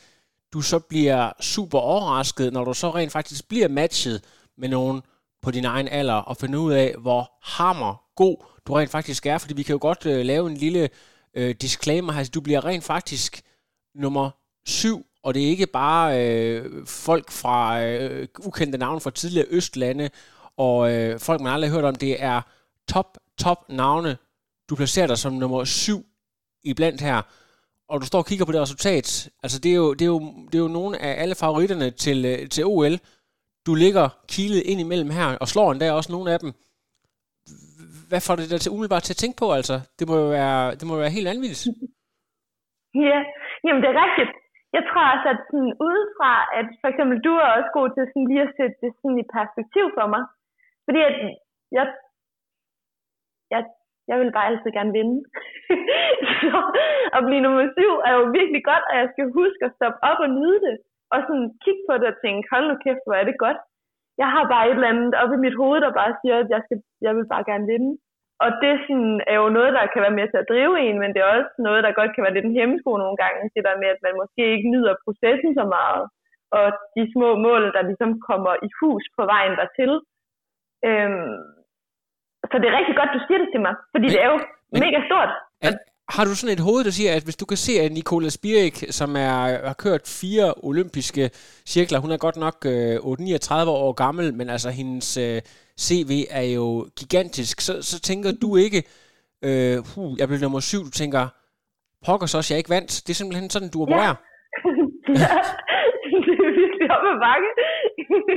[0.54, 4.22] du så bliver super overrasket, når du så rent faktisk bliver matchet
[4.58, 5.02] med nogen
[5.42, 9.38] på din egen alder, og finder ud af, hvor hammer god du rent faktisk er,
[9.38, 10.90] fordi vi kan jo godt øh, lave en lille
[11.34, 13.42] øh, disclaimer her, altså, du bliver rent faktisk
[13.96, 14.30] nummer
[14.66, 20.10] syv, og det er ikke bare øh, folk fra øh, ukendte navne fra tidligere Østlande,
[20.58, 22.42] og øh, folk, man aldrig har hørt om, det er
[22.88, 24.18] top, top navne.
[24.70, 26.06] Du placerer dig som nummer syv
[26.64, 27.22] i blandt her,
[27.90, 29.30] og du står og kigger på det resultat.
[29.44, 30.20] Altså, det er jo, det er jo,
[30.52, 33.00] det er jo nogle af alle favoritterne til, øh, til OL.
[33.66, 36.54] Du ligger kilet ind imellem her, og slår endda også nogle af dem.
[38.10, 39.76] Hvad får det der til umiddelbart til at tænke på, altså?
[39.98, 41.64] Det må jo være, det må jo være helt vanvittigt.
[43.08, 43.20] Ja,
[43.66, 44.32] jamen det er rigtigt.
[44.76, 48.30] Jeg tror også, at sådan udefra, at for eksempel du er også god til sådan
[48.32, 50.24] lige at sætte det sådan i perspektiv for mig.
[50.86, 51.18] Fordi at
[51.78, 51.86] jeg,
[53.54, 53.62] jeg,
[54.10, 55.18] jeg vil bare altid gerne vinde.
[56.42, 56.60] så
[57.16, 60.20] at blive nummer syv er jo virkelig godt, og jeg skal huske at stoppe op
[60.26, 60.76] og nyde det.
[61.14, 63.60] Og sådan kigge på det og tænke, hold nu kæft, hvor er det godt.
[64.22, 66.62] Jeg har bare et eller andet oppe i mit hoved, der bare siger, at jeg,
[66.66, 67.92] skal, jeg vil bare gerne vinde.
[68.44, 71.10] Og det sådan, er jo noget, der kan være med til at drive en, men
[71.14, 73.42] det er også noget, der godt kan være lidt en hemmesko nogle gange.
[73.56, 76.04] Det der med, at man måske ikke nyder processen så meget.
[76.58, 79.92] Og de små mål, der ligesom kommer i hus på vejen dertil.
[80.90, 81.38] Øhm,
[82.50, 84.40] så det er rigtig godt, du siger det til mig, fordi Men- det er jo
[84.72, 85.32] men- mega stort.
[85.68, 85.76] At,
[86.10, 88.84] har du sådan et hoved, der siger, at hvis du kan se, at Nicola Spirik,
[88.90, 91.30] som er, har kørt fire olympiske
[91.66, 93.00] cirkler, hun er godt nok øh, 8-39
[93.68, 95.42] år gammel, men altså hendes øh,
[95.80, 98.84] CV er jo gigantisk, så, så tænker du ikke,
[99.44, 101.28] øh, huh, jeg blev nummer syv, du tænker,
[102.06, 103.02] pokker så også, jeg ikke vandt.
[103.08, 104.08] Det er simpelthen sådan, du opererer.
[104.08, 104.14] ja,
[106.26, 107.50] det er virkelig op ad bakke.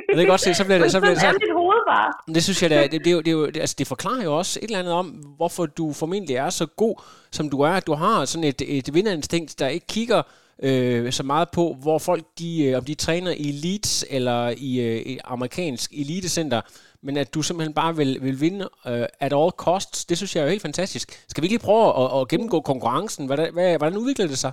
[0.08, 2.34] Jeg ved godt se, så bliver det- så bliver det så- er mit hoved bare.
[2.34, 4.58] Det synes jeg, det, det, er jo, det, er jo, altså, det forklarer jo også
[4.62, 5.06] et eller andet om,
[5.36, 7.80] hvorfor du formentlig er så god, som du er.
[7.80, 10.22] Du har sådan et, et vinderinstinkt, der ikke kigger
[10.62, 14.80] øh, så meget på, hvor folk, de, øh, om de træner i Leeds eller i,
[14.80, 16.60] øh, i amerikansk elitecenter,
[17.02, 20.40] men at du simpelthen bare vil, vil vinde øh, at all costs, det synes jeg
[20.40, 21.24] er jo helt fantastisk.
[21.28, 23.26] Skal vi ikke lige prøve at, at gennemgå konkurrencen?
[23.26, 24.52] Hvordan, hvad, hvordan udvikler det sig?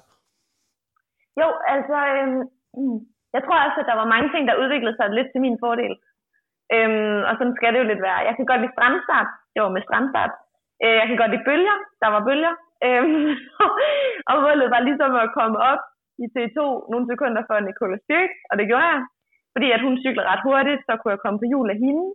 [1.42, 2.42] Jo, altså, øhm,
[2.78, 3.00] mm,
[3.36, 5.94] jeg tror også, at der var mange ting, der udviklede sig lidt til min fordel.
[6.76, 8.28] Øhm, og sådan skal det jo lidt være.
[8.28, 9.30] Jeg kan godt lide strandstart.
[9.54, 10.34] Det var med strandstart.
[10.84, 11.78] Øh, jeg kan godt lide bølger.
[12.02, 12.54] Der var bølger.
[12.88, 13.32] Øhm,
[14.30, 15.82] og målet var ligesom at komme op
[16.24, 16.58] i T2
[16.92, 19.02] nogle sekunder før Nicole Styrk, og det gjorde jeg.
[19.54, 22.06] Fordi at hun cykler ret hurtigt, så kunne jeg komme på hjul af hende.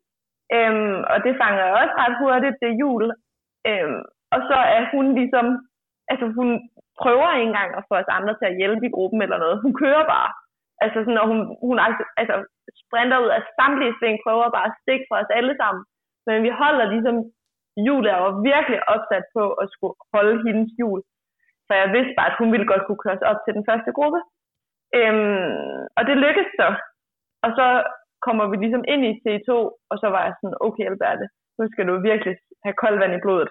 [0.56, 3.04] Øhm, og det fanger jeg også ret hurtigt, det hjul.
[3.68, 4.02] Øhm,
[4.34, 5.46] og så er hun ligesom,
[6.10, 6.48] altså hun
[7.02, 9.62] prøver ikke engang at få os andre til at hjælpe i gruppen eller noget.
[9.64, 10.30] Hun kører bare.
[10.84, 11.76] Altså sådan, og hun, hun
[12.20, 12.34] altså,
[12.82, 15.82] sprinter ud af samtlige sving, prøver bare at stikke for os alle sammen.
[16.26, 17.16] Men vi holder ligesom
[17.86, 21.00] Julia var virkelig opsat på at skulle holde hendes jul.
[21.66, 24.20] Så jeg vidste bare, at hun ville godt kunne køre op til den første gruppe.
[24.98, 26.68] Øhm, og det lykkedes så.
[27.44, 27.66] Og så
[28.26, 29.50] kommer vi ligesom ind i C2,
[29.90, 31.26] og så var jeg sådan, okay Alberte,
[31.58, 33.50] nu skal du virkelig have koldt vand i blodet.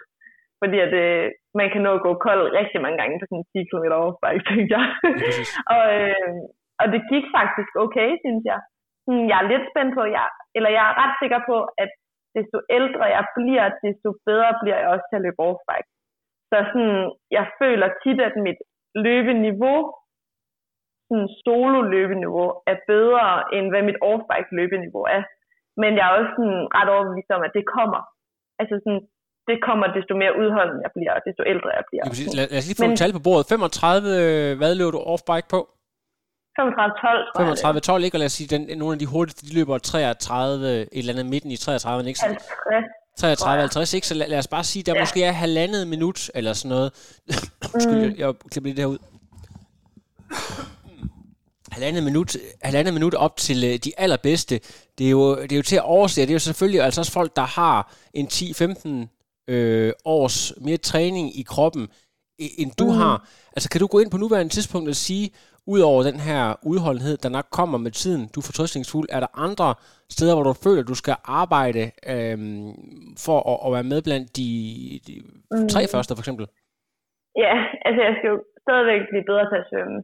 [0.63, 1.25] Fordi at, øh,
[1.59, 4.71] man kan nå at gå kold rigtig mange gange på sådan 10 km overfbike, tænkte
[4.77, 4.85] jeg.
[5.75, 6.39] og, øh,
[6.81, 8.59] og det gik faktisk okay, synes jeg.
[9.03, 11.91] Sådan, jeg er lidt spændt på, jeg, eller jeg er ret sikker på, at
[12.37, 15.89] desto ældre jeg bliver, desto bedre bliver jeg også til at løbe overfbike.
[16.49, 16.99] Så sådan,
[17.37, 18.59] jeg føler tit, at mit
[19.05, 19.79] løbeniveau,
[21.07, 25.23] sådan solo løbeniveau, er bedre, end hvad mit off-bike løbeniveau er.
[25.81, 28.01] Men jeg er også sådan ret overbevist om, at det kommer.
[28.61, 29.03] Altså sådan,
[29.49, 32.03] det kommer, desto mere udholdende jeg bliver, og desto ældre jeg bliver.
[32.05, 33.45] Ja, lad, lad os lige få Men, tal på bordet.
[33.49, 35.59] 35, øh, hvad løber du off-bike på?
[36.59, 36.61] 35-12,
[37.99, 38.15] 35-12, ikke?
[38.15, 41.25] Og lad os sige, den, nogle af de hurtigste, de løber 33, et eller andet
[41.25, 42.19] midten i 33, ikke?
[42.23, 43.91] 50.
[43.91, 44.07] 33-50, ikke?
[44.07, 45.01] Så lad, lad os bare sige, der ja.
[45.01, 46.91] måske er halvandet minut, eller sådan noget.
[47.73, 48.01] Undskyld, mm.
[48.01, 48.97] jeg, jeg klipper lige det her ud.
[51.71, 54.59] halvandet minut, halvandet minut op til uh, de allerbedste.
[54.97, 56.21] Det er, jo, det er jo til at overse.
[56.21, 61.39] Det er jo selvfølgelig altså også folk, der har en 10-15 øh, års mere træning
[61.39, 61.87] i kroppen,
[62.61, 62.97] end du mm.
[62.99, 63.15] har.
[63.55, 65.31] Altså kan du gå ind på nuværende tidspunkt og sige,
[65.67, 69.69] Udover den her udholdenhed, der nok kommer med tiden, du er fortrøstningsfuld, er der andre
[70.15, 72.71] steder, hvor du føler, at du skal arbejde øhm,
[73.25, 74.49] for at, at være med blandt de,
[75.07, 75.13] de
[75.53, 75.67] mm.
[75.73, 76.45] tre første, for eksempel?
[77.45, 77.55] Ja,
[77.87, 79.97] altså jeg skal jo stadigvæk blive bedre til at svømme.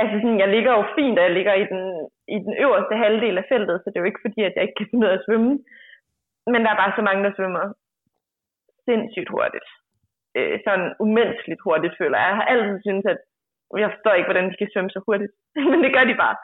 [0.00, 1.82] Altså sådan, jeg ligger jo fint, at jeg ligger i den,
[2.36, 4.78] i den øverste halvdel af feltet, så det er jo ikke fordi, at jeg ikke
[4.78, 5.52] kan finde ud af at svømme.
[6.52, 7.64] Men der er bare så mange, der svømmer
[8.90, 9.68] sindssygt hurtigt.
[10.38, 12.28] Øh, sådan umenneskeligt hurtigt, føler jeg.
[12.30, 13.20] Jeg har altid syntes, at
[13.82, 15.32] jeg forstår ikke, hvordan de skal svømme så hurtigt.
[15.70, 16.36] Men det gør de bare.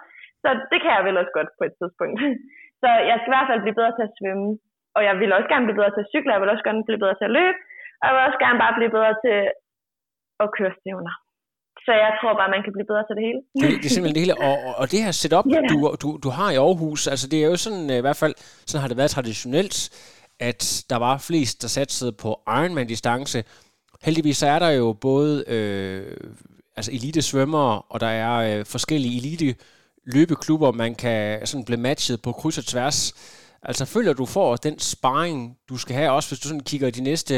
[0.42, 2.18] Så det kan jeg vel også godt på et tidspunkt.
[2.82, 4.48] Så jeg skal i hvert fald blive bedre til at svømme.
[4.96, 6.34] Og jeg vil også gerne blive bedre til at cykle.
[6.34, 7.58] Jeg vil også gerne blive bedre til at løbe.
[7.98, 9.38] Og jeg vil også gerne bare blive bedre til
[10.44, 11.14] at køre stævner.
[11.86, 13.40] Så jeg tror bare, man kan blive bedre til det hele.
[13.60, 14.36] Det, det er simpelthen det hele.
[14.48, 15.64] Og, og det her setup, yeah.
[15.72, 18.34] du, du, du har i Aarhus, altså det er jo sådan, øh, i hvert fald,
[18.68, 19.76] sådan har det været traditionelt,
[20.40, 23.44] at der var flest, der satte på Ironman-distance.
[24.02, 26.16] Heldigvis så er der jo både øh,
[26.76, 29.54] altså elite svømmere, og der er øh, forskellige elite
[30.14, 32.98] løbeklubber, man kan sådan blive matchet på kryds og tværs.
[33.62, 37.02] Altså føler du får den sparring, du skal have, også hvis du sådan kigger de
[37.10, 37.34] næste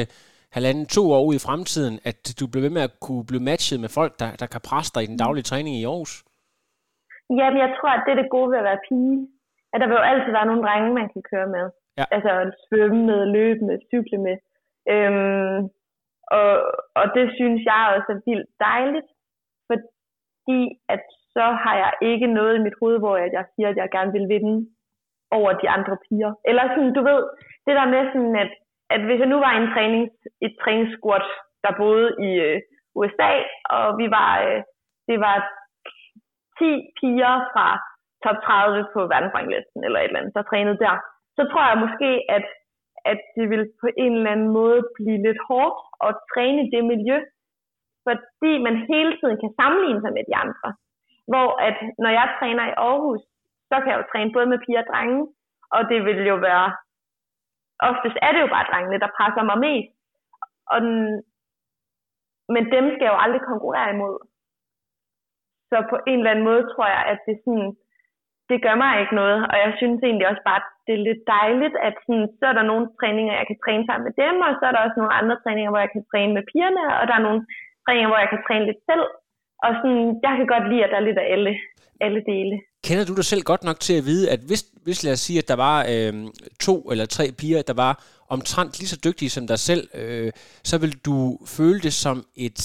[0.56, 3.80] halvanden, to år ud i fremtiden, at du bliver ved med at kunne blive matchet
[3.80, 6.12] med folk, der, der kan presse dig i den daglige træning i Aarhus?
[7.38, 9.16] Jamen, jeg tror, at det er det gode ved at være pige.
[9.72, 11.64] At der vil jo altid være nogle drenge, man kan køre med.
[11.98, 12.04] Ja.
[12.14, 12.32] Altså
[12.64, 14.36] svømme med, løbe med, cykle med.
[14.92, 15.58] Øhm,
[16.38, 16.52] og,
[17.00, 19.08] og det synes jeg også er vildt dejligt
[20.48, 20.60] fordi
[20.94, 21.02] at
[21.34, 24.28] så har jeg ikke noget i mit hoved, hvor jeg siger, at jeg gerne vil
[24.34, 24.56] vinde
[25.30, 26.32] over de andre piger.
[26.48, 27.20] Eller sådan, du ved,
[27.66, 28.52] det der med sådan, at,
[28.94, 30.14] at hvis jeg nu var i en trænings,
[30.46, 31.26] et træningssquat,
[31.64, 32.60] der boede i øh,
[33.00, 33.32] USA,
[33.76, 34.60] og vi var, øh,
[35.08, 35.36] det var
[36.58, 36.64] 10
[36.98, 37.66] piger fra
[38.24, 40.94] top 30 på verdensranglisten, eller et eller andet, der trænede der,
[41.38, 42.46] så tror jeg måske, at,
[43.12, 47.18] at det vil på en eller anden måde blive lidt hårdt at træne det miljø,
[48.06, 50.68] fordi man hele tiden kan sammenligne sig med de andre.
[51.30, 53.22] Hvor at når jeg træner i Aarhus,
[53.70, 55.20] så kan jeg jo træne både med piger og drenge,
[55.74, 56.68] og det vil jo være,
[57.90, 59.92] oftest er det jo bare drengene, der presser mig mest.
[60.72, 60.96] Og den,
[62.54, 64.16] men dem skal jeg jo aldrig konkurrere imod.
[65.70, 67.70] Så på en eller anden måde tror jeg, at det sådan,
[68.50, 71.22] det gør mig ikke noget, og jeg synes egentlig også bare, at det er lidt
[71.38, 74.52] dejligt, at sådan, så er der nogle træninger, jeg kan træne sammen med dem, og
[74.58, 77.14] så er der også nogle andre træninger, hvor jeg kan træne med pigerne, og der
[77.16, 77.40] er nogle
[77.84, 79.06] træninger, hvor jeg kan træne lidt selv.
[79.64, 81.52] Og sådan, jeg kan godt lide, at der er lidt af alle,
[82.04, 82.54] alle dele.
[82.86, 85.38] Kender du dig selv godt nok til at vide, at hvis, hvis lad os sige,
[85.42, 86.12] at der var øh,
[86.66, 87.92] to eller tre piger, der var
[88.34, 90.30] omtrent lige så dygtige som dig selv, øh,
[90.70, 91.16] så vil du
[91.56, 92.60] føle det som et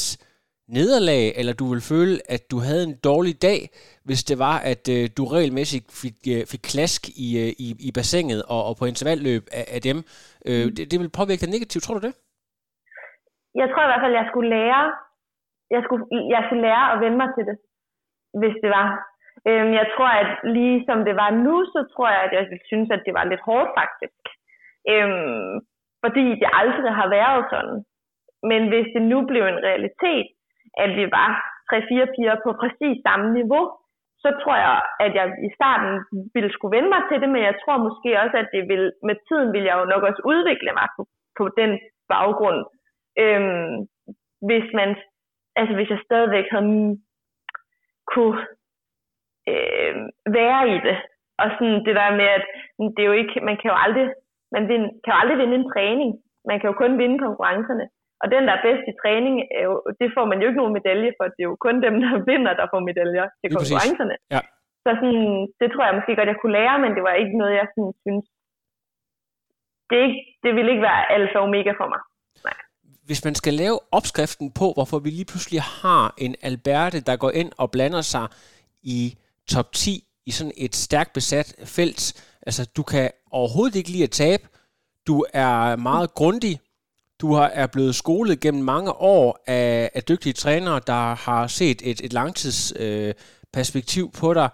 [0.67, 3.59] nederlag, eller du vil føle, at du havde en dårlig dag,
[4.07, 7.89] hvis det var, at øh, du regelmæssigt fik, øh, fik klask i, øh, i, i
[7.97, 9.97] bassinet og, og på intervalløb af, af dem.
[10.49, 10.71] Øh, mm.
[10.75, 12.15] det, det vil påvirke dig negativt, tror du det?
[13.61, 14.83] Jeg tror i hvert fald, at jeg skulle lære
[15.75, 16.03] jeg skulle,
[16.35, 17.57] jeg skulle lære at vende mig til det,
[18.39, 18.87] hvis det var.
[19.47, 22.89] Øhm, jeg tror, at lige som det var nu, så tror jeg, at jeg synes,
[22.95, 24.23] at det var lidt hårdt faktisk.
[24.93, 25.53] Øhm,
[26.03, 27.77] fordi det aldrig har været sådan.
[28.51, 30.27] Men hvis det nu blev en realitet,
[30.83, 31.29] at vi var
[31.73, 33.63] 3-4 piger på præcis samme niveau,
[34.23, 35.91] så tror jeg, at jeg i starten
[36.35, 39.15] ville skulle vende mig til det, men jeg tror måske også, at det vil, med
[39.27, 41.01] tiden vil jeg jo nok også udvikle mig på,
[41.37, 41.71] på den
[42.13, 42.59] baggrund.
[43.23, 43.75] Øhm,
[44.47, 44.89] hvis man,
[45.59, 46.97] altså hvis jeg stadigvæk havde
[48.11, 48.39] kunne
[49.51, 49.95] øh,
[50.39, 50.97] være i det.
[51.41, 52.45] Og sådan det der med, at
[52.95, 54.07] det er jo ikke, man kan jo aldrig,
[54.55, 56.11] man vind, kan jo aldrig vinde en træning.
[56.49, 57.85] Man kan jo kun vinde konkurrencerne.
[58.23, 60.77] Og den, der er bedst i træning, er jo, det får man jo ikke nogen
[60.79, 61.23] medalje for.
[61.35, 63.71] Det er jo kun dem, der vinder, der får medaljer til Lige præcis.
[63.71, 64.15] konkurrencerne.
[64.35, 64.41] Ja.
[64.83, 67.53] Så sådan, det tror jeg måske godt, jeg kunne lære, men det var ikke noget,
[67.61, 68.25] jeg sådan, synes.
[69.89, 72.01] Det, ikke, det ville ikke være alfa og omega for mig.
[73.09, 77.31] Hvis man skal lave opskriften på, hvorfor vi lige pludselig har en Alberte, der går
[77.41, 78.25] ind og blander sig
[78.95, 78.99] i
[79.53, 82.01] top 10 i sådan et stærkt besat felt.
[82.47, 84.43] Altså, du kan overhovedet ikke lide at tabe.
[85.07, 86.59] Du er meget grundig.
[87.23, 91.81] Du har, er blevet skolet gennem mange år af, af dygtige trænere, der har set
[91.83, 94.49] et, et langtidsperspektiv øh, på dig.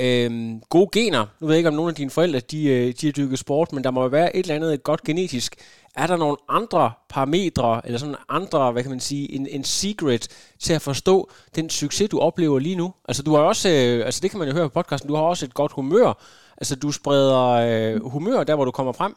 [0.00, 1.26] Øhm, gode gener.
[1.40, 3.72] Nu ved jeg ikke, om nogle af dine forældre de, øh, de har dykket sport,
[3.72, 5.56] men der må jo være et eller andet godt genetisk.
[5.96, 10.52] Er der nogle andre parametre, eller sådan andre, hvad kan man sige, en, en secret
[10.60, 12.94] til at forstå den succes, du oplever lige nu?
[13.08, 15.22] Altså du har også, øh, altså det kan man jo høre på podcasten, du har
[15.22, 16.22] også et godt humør.
[16.56, 19.12] Altså du spreder øh, humør der, hvor du kommer frem.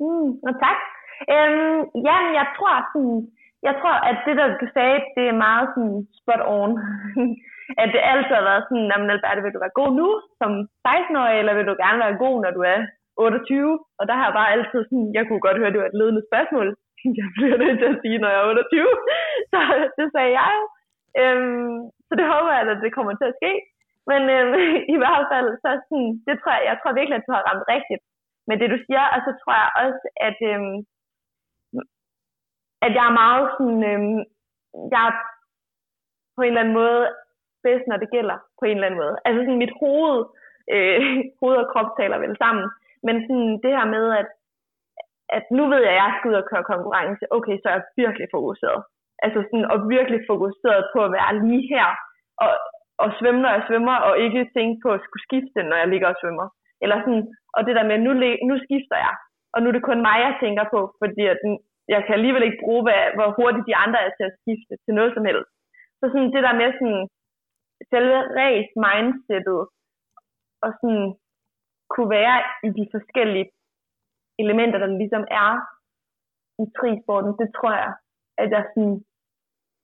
[0.00, 0.93] Mm, og tak.
[1.34, 3.18] Øhm, ja, jeg tror sådan,
[3.68, 6.72] jeg tror, at det, der du sagde, det er meget sådan spot on.
[7.82, 10.08] at det altid har været sådan, jamen Alberte, vil du være god nu
[10.40, 10.50] som
[10.86, 12.80] 16-årig, eller vil du gerne være god, når du er
[13.16, 13.78] 28?
[13.98, 16.24] Og der har jeg bare altid sådan, jeg kunne godt høre, det var et ledende
[16.30, 16.68] spørgsmål.
[17.20, 18.88] Jeg bliver nødt til at sige, når jeg er 28.
[19.52, 19.58] Så
[19.98, 20.64] det sagde jeg jo.
[21.20, 23.52] Øhm, så det håber jeg, at det kommer til at ske.
[24.10, 24.54] Men øhm,
[24.94, 27.66] i hvert fald, så sådan, det tror jeg, jeg tror virkelig, at du har ramt
[27.74, 28.02] rigtigt
[28.48, 29.04] med det, du siger.
[29.14, 30.76] Og så tror jeg også, at, øhm,
[32.84, 34.20] at jeg er meget sådan, øhm,
[34.92, 35.14] jeg er
[36.36, 37.02] på en eller anden måde
[37.66, 39.16] bedst, når det gælder, på en eller anden måde.
[39.26, 40.18] Altså sådan mit hoved,
[40.74, 40.98] øh,
[41.40, 42.66] hoved og krop taler vel sammen.
[43.06, 44.28] Men sådan det her med, at,
[45.36, 47.24] at nu ved jeg, at jeg skal ud og køre konkurrence.
[47.36, 48.80] Okay, så er jeg virkelig fokuseret.
[49.24, 51.88] Altså sådan, og virkelig fokuseret på at være lige her.
[52.44, 52.52] Og,
[53.02, 56.08] og svømme, når jeg svømmer, og ikke tænke på at skulle skifte, når jeg ligger
[56.10, 56.46] og svømmer.
[56.82, 57.24] Eller sådan,
[57.56, 58.10] og det der med, nu,
[58.48, 59.14] nu skifter jeg.
[59.54, 61.38] Og nu er det kun mig, jeg tænker på, fordi at
[61.88, 64.92] jeg kan alligevel ikke bruge, hvad, hvor hurtigt de andre er til at skifte til
[64.98, 65.50] noget som helst.
[65.98, 67.04] Så sådan det der med sådan,
[67.92, 69.60] selve race mindsetet,
[70.64, 71.06] og sådan
[71.92, 73.50] kunne være i de forskellige
[74.42, 75.50] elementer, der ligesom er
[76.62, 77.92] i trisporten, det tror jeg,
[78.42, 78.96] at jeg sådan,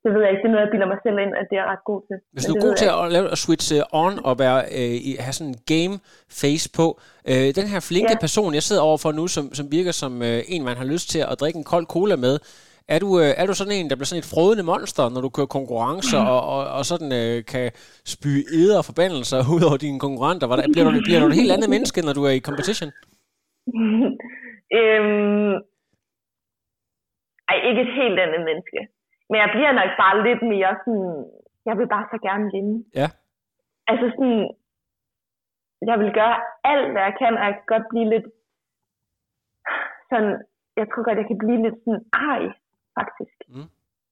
[0.02, 1.66] det ved jeg ikke, det er noget, jeg bilder mig selv ind, at det er
[1.72, 2.16] ret god til.
[2.34, 5.52] Hvis du er god til at, lave, at switche on og være, øh, have sådan
[5.54, 5.94] en game
[6.40, 6.86] face på,
[7.30, 8.24] øh, den her flinke ja.
[8.24, 11.20] person, jeg sidder overfor nu, som, som virker som øh, en, man har lyst til
[11.30, 12.34] at drikke en kold cola med,
[12.94, 15.30] er du, øh, er du sådan en, der bliver sådan et frodende monster, når du
[15.36, 16.34] kører konkurrencer, mm.
[16.34, 17.66] og, og, og sådan øh, kan
[18.14, 20.46] spyge eder og forbandelser ud over dine konkurrenter?
[20.50, 22.90] Hvordan, bliver, du, bliver du et helt andet menneske, når du er i competition?
[24.78, 25.54] øhm,
[27.50, 28.78] ej, ikke et helt andet menneske.
[29.30, 31.12] Men jeg bliver nok bare lidt mere sådan,
[31.68, 32.76] jeg vil bare så gerne vinde.
[33.00, 33.08] Ja.
[33.90, 34.40] Altså sådan,
[35.90, 36.36] jeg vil gøre
[36.72, 38.26] alt, hvad jeg kan, og jeg kan godt blive lidt
[40.10, 40.32] sådan,
[40.80, 42.42] jeg tror godt, jeg kan blive lidt sådan ej,
[42.98, 43.38] faktisk.
[43.54, 43.68] Mm.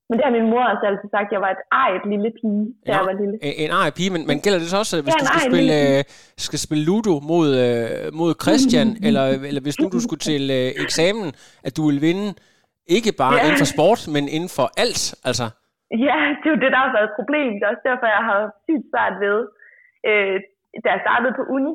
[0.08, 2.64] Men det har min mor også altid sagt, at jeg var et ejet lille pige,
[2.86, 3.34] da ja, jeg var lille.
[3.64, 6.04] En ej pige, men, men gælder det så også, hvis ja, du skal spille, øh,
[6.46, 10.68] skal spille Ludo mod, øh, mod Christian, eller, eller hvis nu du skulle til øh,
[10.84, 11.28] eksamen,
[11.66, 12.26] at du vil vinde
[12.96, 13.42] ikke bare ja.
[13.44, 15.46] inden for sport, men inden for alt, altså?
[16.06, 17.50] Ja, det er jo det, der har været et problem.
[17.56, 19.38] Det er også derfor, jeg har sygt svært ved,
[20.08, 20.36] øh,
[20.84, 21.74] da jeg startede på uni,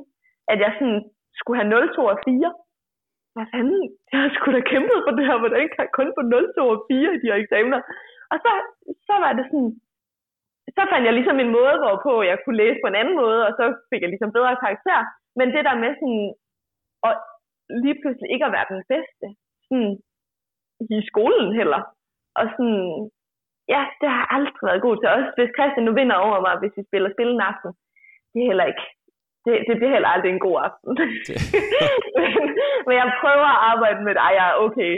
[0.52, 1.00] at jeg sådan
[1.40, 2.54] skulle have 0, 2 og 4
[3.36, 6.22] hvad fanden, jeg har sgu da kæmpet for det her, hvordan kan jeg kun få
[6.22, 7.80] 0, 2 og 4 i de her eksamener?
[8.32, 8.52] Og så,
[9.08, 9.72] så var det sådan,
[10.78, 13.52] så fandt jeg ligesom en måde, hvorpå jeg kunne læse på en anden måde, og
[13.60, 15.00] så fik jeg ligesom bedre karakter.
[15.40, 16.28] Men det der med sådan,
[17.08, 17.14] og
[17.84, 19.26] lige pludselig ikke at være den bedste,
[19.68, 19.94] sådan,
[20.98, 21.82] i skolen heller.
[22.40, 22.84] Og sådan,
[23.74, 25.08] ja, det har jeg aldrig været god til.
[25.16, 27.72] Også hvis Christian nu vinder over mig, hvis vi spiller spil en aften,
[28.32, 28.86] det er heller ikke,
[29.46, 30.90] det, det bliver heller aldrig en god aften.
[32.20, 32.30] men,
[32.86, 34.94] men jeg prøver at arbejde med, at jeg er okay.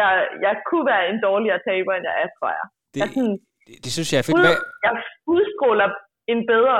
[0.00, 0.08] Jeg,
[0.46, 2.66] jeg kunne være en dårligere taber, end jeg er, tror jeg.
[2.92, 4.38] Det, jeg sådan, det, det synes jeg er fedt.
[4.38, 4.54] Ud,
[4.86, 4.94] jeg
[5.34, 5.88] udstråler
[6.32, 6.78] en bedre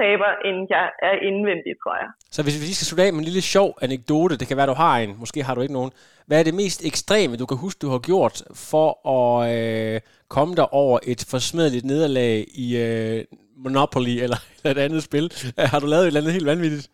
[0.00, 2.08] taber, end jeg er indvendig, tror jeg.
[2.34, 4.72] Så hvis vi lige skal slutte af med en lille sjov anekdote, det kan være,
[4.72, 5.92] du har en, måske har du ikke nogen.
[6.28, 8.36] Hvad er det mest ekstreme, du kan huske, du har gjort
[8.70, 10.00] for at øh,
[10.34, 12.34] komme der over et forsmedeligt nederlag
[12.64, 13.18] i øh,
[13.64, 15.26] Monopoly eller, eller et andet spil?
[15.72, 16.86] Har du lavet et eller andet helt vanvittigt?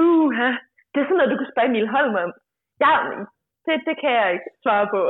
[0.00, 0.28] Uh,
[0.92, 2.30] det er sådan noget, du kan spørge Emil Holm om.
[2.84, 2.94] Jeg,
[3.66, 5.00] det, det kan jeg ikke svare på.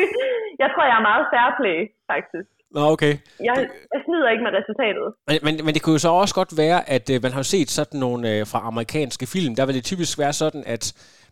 [0.62, 1.78] jeg tror, jeg er meget fair play,
[2.12, 2.52] faktisk.
[2.74, 3.14] Nå, okay.
[3.48, 3.56] Jeg,
[3.94, 5.06] jeg snyder ikke med resultatet.
[5.28, 7.70] Men, men, men det kunne jo så også godt være, at øh, man har set
[7.70, 10.84] sådan nogle øh, fra amerikanske film, der vil det typisk være sådan, at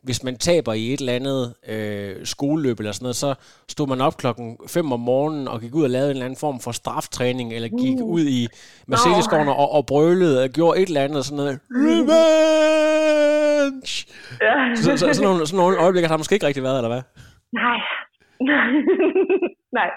[0.02, 3.34] hvis man taber i et eller andet øh, skoleløb eller sådan noget, så
[3.68, 6.40] stod man op klokken 5 om morgenen og gik ud og lavede en eller anden
[6.40, 8.10] form for straftræning, eller gik uh.
[8.14, 8.46] ud i
[8.88, 11.60] Mercedes-gården og, og brølede og gjorde et eller andet og sådan noget.
[11.70, 13.26] Revenge!
[14.46, 14.74] Ja.
[14.74, 17.02] Så, så, sådan, nogle, sådan nogle øjeblikker har der måske ikke rigtig været, eller hvad?
[17.52, 17.78] Nej.
[19.78, 19.90] Nej.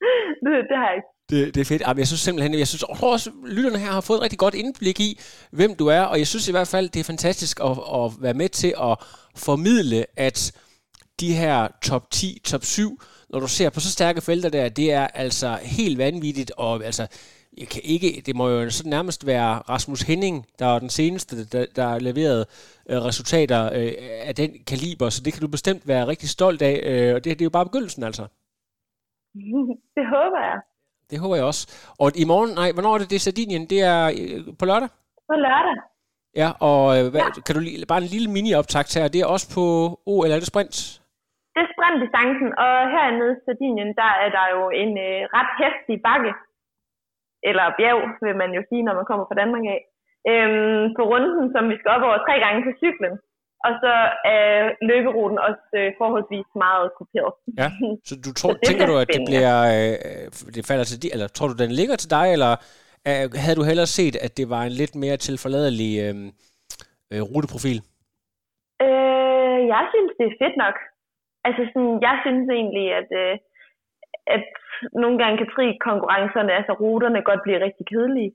[0.44, 1.08] Det, det har jeg ikke.
[1.30, 1.82] Det, det er fedt.
[1.86, 4.54] Jamen, Jeg synes simpelthen, jeg synes jeg også, lytterne her har fået et rigtig godt
[4.54, 5.20] indblik i,
[5.50, 8.34] hvem du er, og jeg synes i hvert fald, det er fantastisk at, at være
[8.34, 8.98] med til at
[9.36, 10.52] formidle, at
[11.20, 14.92] de her top 10, top 7, når du ser på så stærke felter der, det
[14.92, 17.06] er altså helt vanvittigt, og altså,
[17.58, 21.44] jeg kan ikke, det må jo så nærmest være Rasmus Henning, der er den seneste,
[21.44, 22.46] der, der har leveret
[22.90, 23.92] øh, resultater øh,
[24.22, 27.38] af den kaliber, så det kan du bestemt være rigtig stolt af, øh, og det,
[27.38, 28.26] det er jo bare begyndelsen altså.
[29.96, 30.58] Det håber jeg.
[31.10, 31.62] Det håber jeg også.
[32.02, 33.64] Og i morgen, nej, hvornår er det, det er Sardinien?
[33.72, 34.90] Det er øh, på lørdag?
[35.30, 35.76] På lørdag.
[36.40, 39.46] Ja, og øh, hvad, kan du lige, bare en lille mini-optakt her, det er også
[39.56, 39.64] på
[40.10, 40.76] O, eller er det sprint?
[41.54, 45.96] Det er sprintdistancen, og hernede i Sardinien, der er der jo en øh, ret hæftig
[46.06, 46.32] bakke,
[47.48, 49.80] eller bjerg, vil man jo sige, når man kommer fra Danmark af,
[50.30, 53.14] øhm, på runden, som vi skal op over tre gange til cyklen.
[53.66, 53.94] Og så
[54.36, 54.48] er
[54.90, 57.32] løberuten også øh, forholdsvis meget kuperet.
[57.60, 57.68] Ja,
[58.08, 59.94] så du tror, Så det tænker du, at det bliver, øh,
[60.56, 62.52] det falder til de, eller tror du, den ligger til dig, eller
[63.08, 66.16] øh, havde du hellere set, at det var en lidt mere tilforladelig øh,
[67.12, 67.78] øh, ruteprofil?
[68.86, 70.76] Øh, jeg synes, det er fedt nok.
[71.46, 73.34] Altså sådan, jeg synes egentlig, at, øh,
[74.36, 74.48] at
[75.02, 78.32] nogle gange kan fri konkurrencerne, altså ruterne, godt blive rigtig kedelige.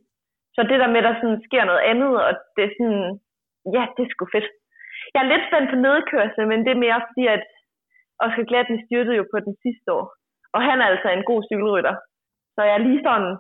[0.55, 3.05] Så det der med, at der sådan sker noget andet, og det er sådan,
[3.75, 4.49] ja, det er sgu fedt.
[5.15, 7.43] Jeg er lidt spændt på nedkørsel, men det er mere fordi, at
[8.23, 10.05] Oscar Glatten styrtede jo på den sidste år.
[10.55, 11.95] Og han er altså en god cykelrytter.
[12.55, 13.31] Så jeg er lige sådan,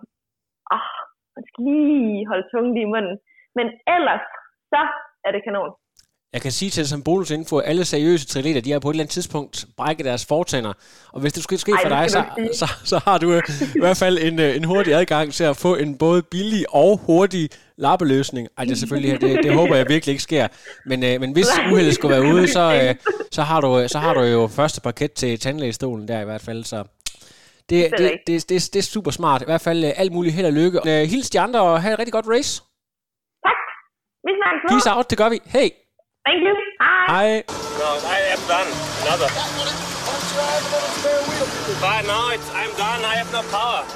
[0.75, 0.87] åh,
[1.35, 3.17] man skal lige holde tungen lige i munden.
[3.57, 4.25] Men ellers,
[4.71, 4.81] så
[5.25, 5.73] er det kanon.
[6.35, 8.93] Jeg kan sige til dig som bonusinfo, at alle seriøse triatleter, de har på et
[8.93, 10.73] eller andet tidspunkt brækket deres fortænder.
[11.13, 12.23] Og hvis det skulle ske for dig, så,
[12.53, 13.41] så, så har du øh,
[13.75, 16.97] i hvert fald en, øh, en hurtig adgang til at få en både billig og
[16.97, 18.47] hurtig lappeløsning.
[18.57, 20.47] Ej, det er selvfølgelig, det, det håber jeg virkelig ikke sker.
[20.85, 22.95] Men, øh, men hvis uheldet skulle være ude, så, øh,
[23.31, 26.63] så, har du, så har du jo første parket til tandlægestolen der i hvert fald.
[26.63, 26.83] Så
[27.69, 29.41] det, det, det, det, det, er super smart.
[29.41, 30.79] I hvert fald øh, alt muligt held og lykke.
[30.87, 32.61] Øh, hils de andre og have et rigtig godt race.
[33.45, 33.59] Tak.
[34.23, 34.71] Vi snakkes.
[34.71, 35.39] Peace out, det gør vi.
[35.45, 35.69] Hey.
[36.25, 36.55] Thank you.
[36.79, 37.07] Hej.
[37.07, 37.43] Hej.
[37.79, 38.69] No, I am done.
[39.03, 39.29] Another.
[41.81, 43.01] But no, it's, I'm done.
[43.05, 43.83] I have no power.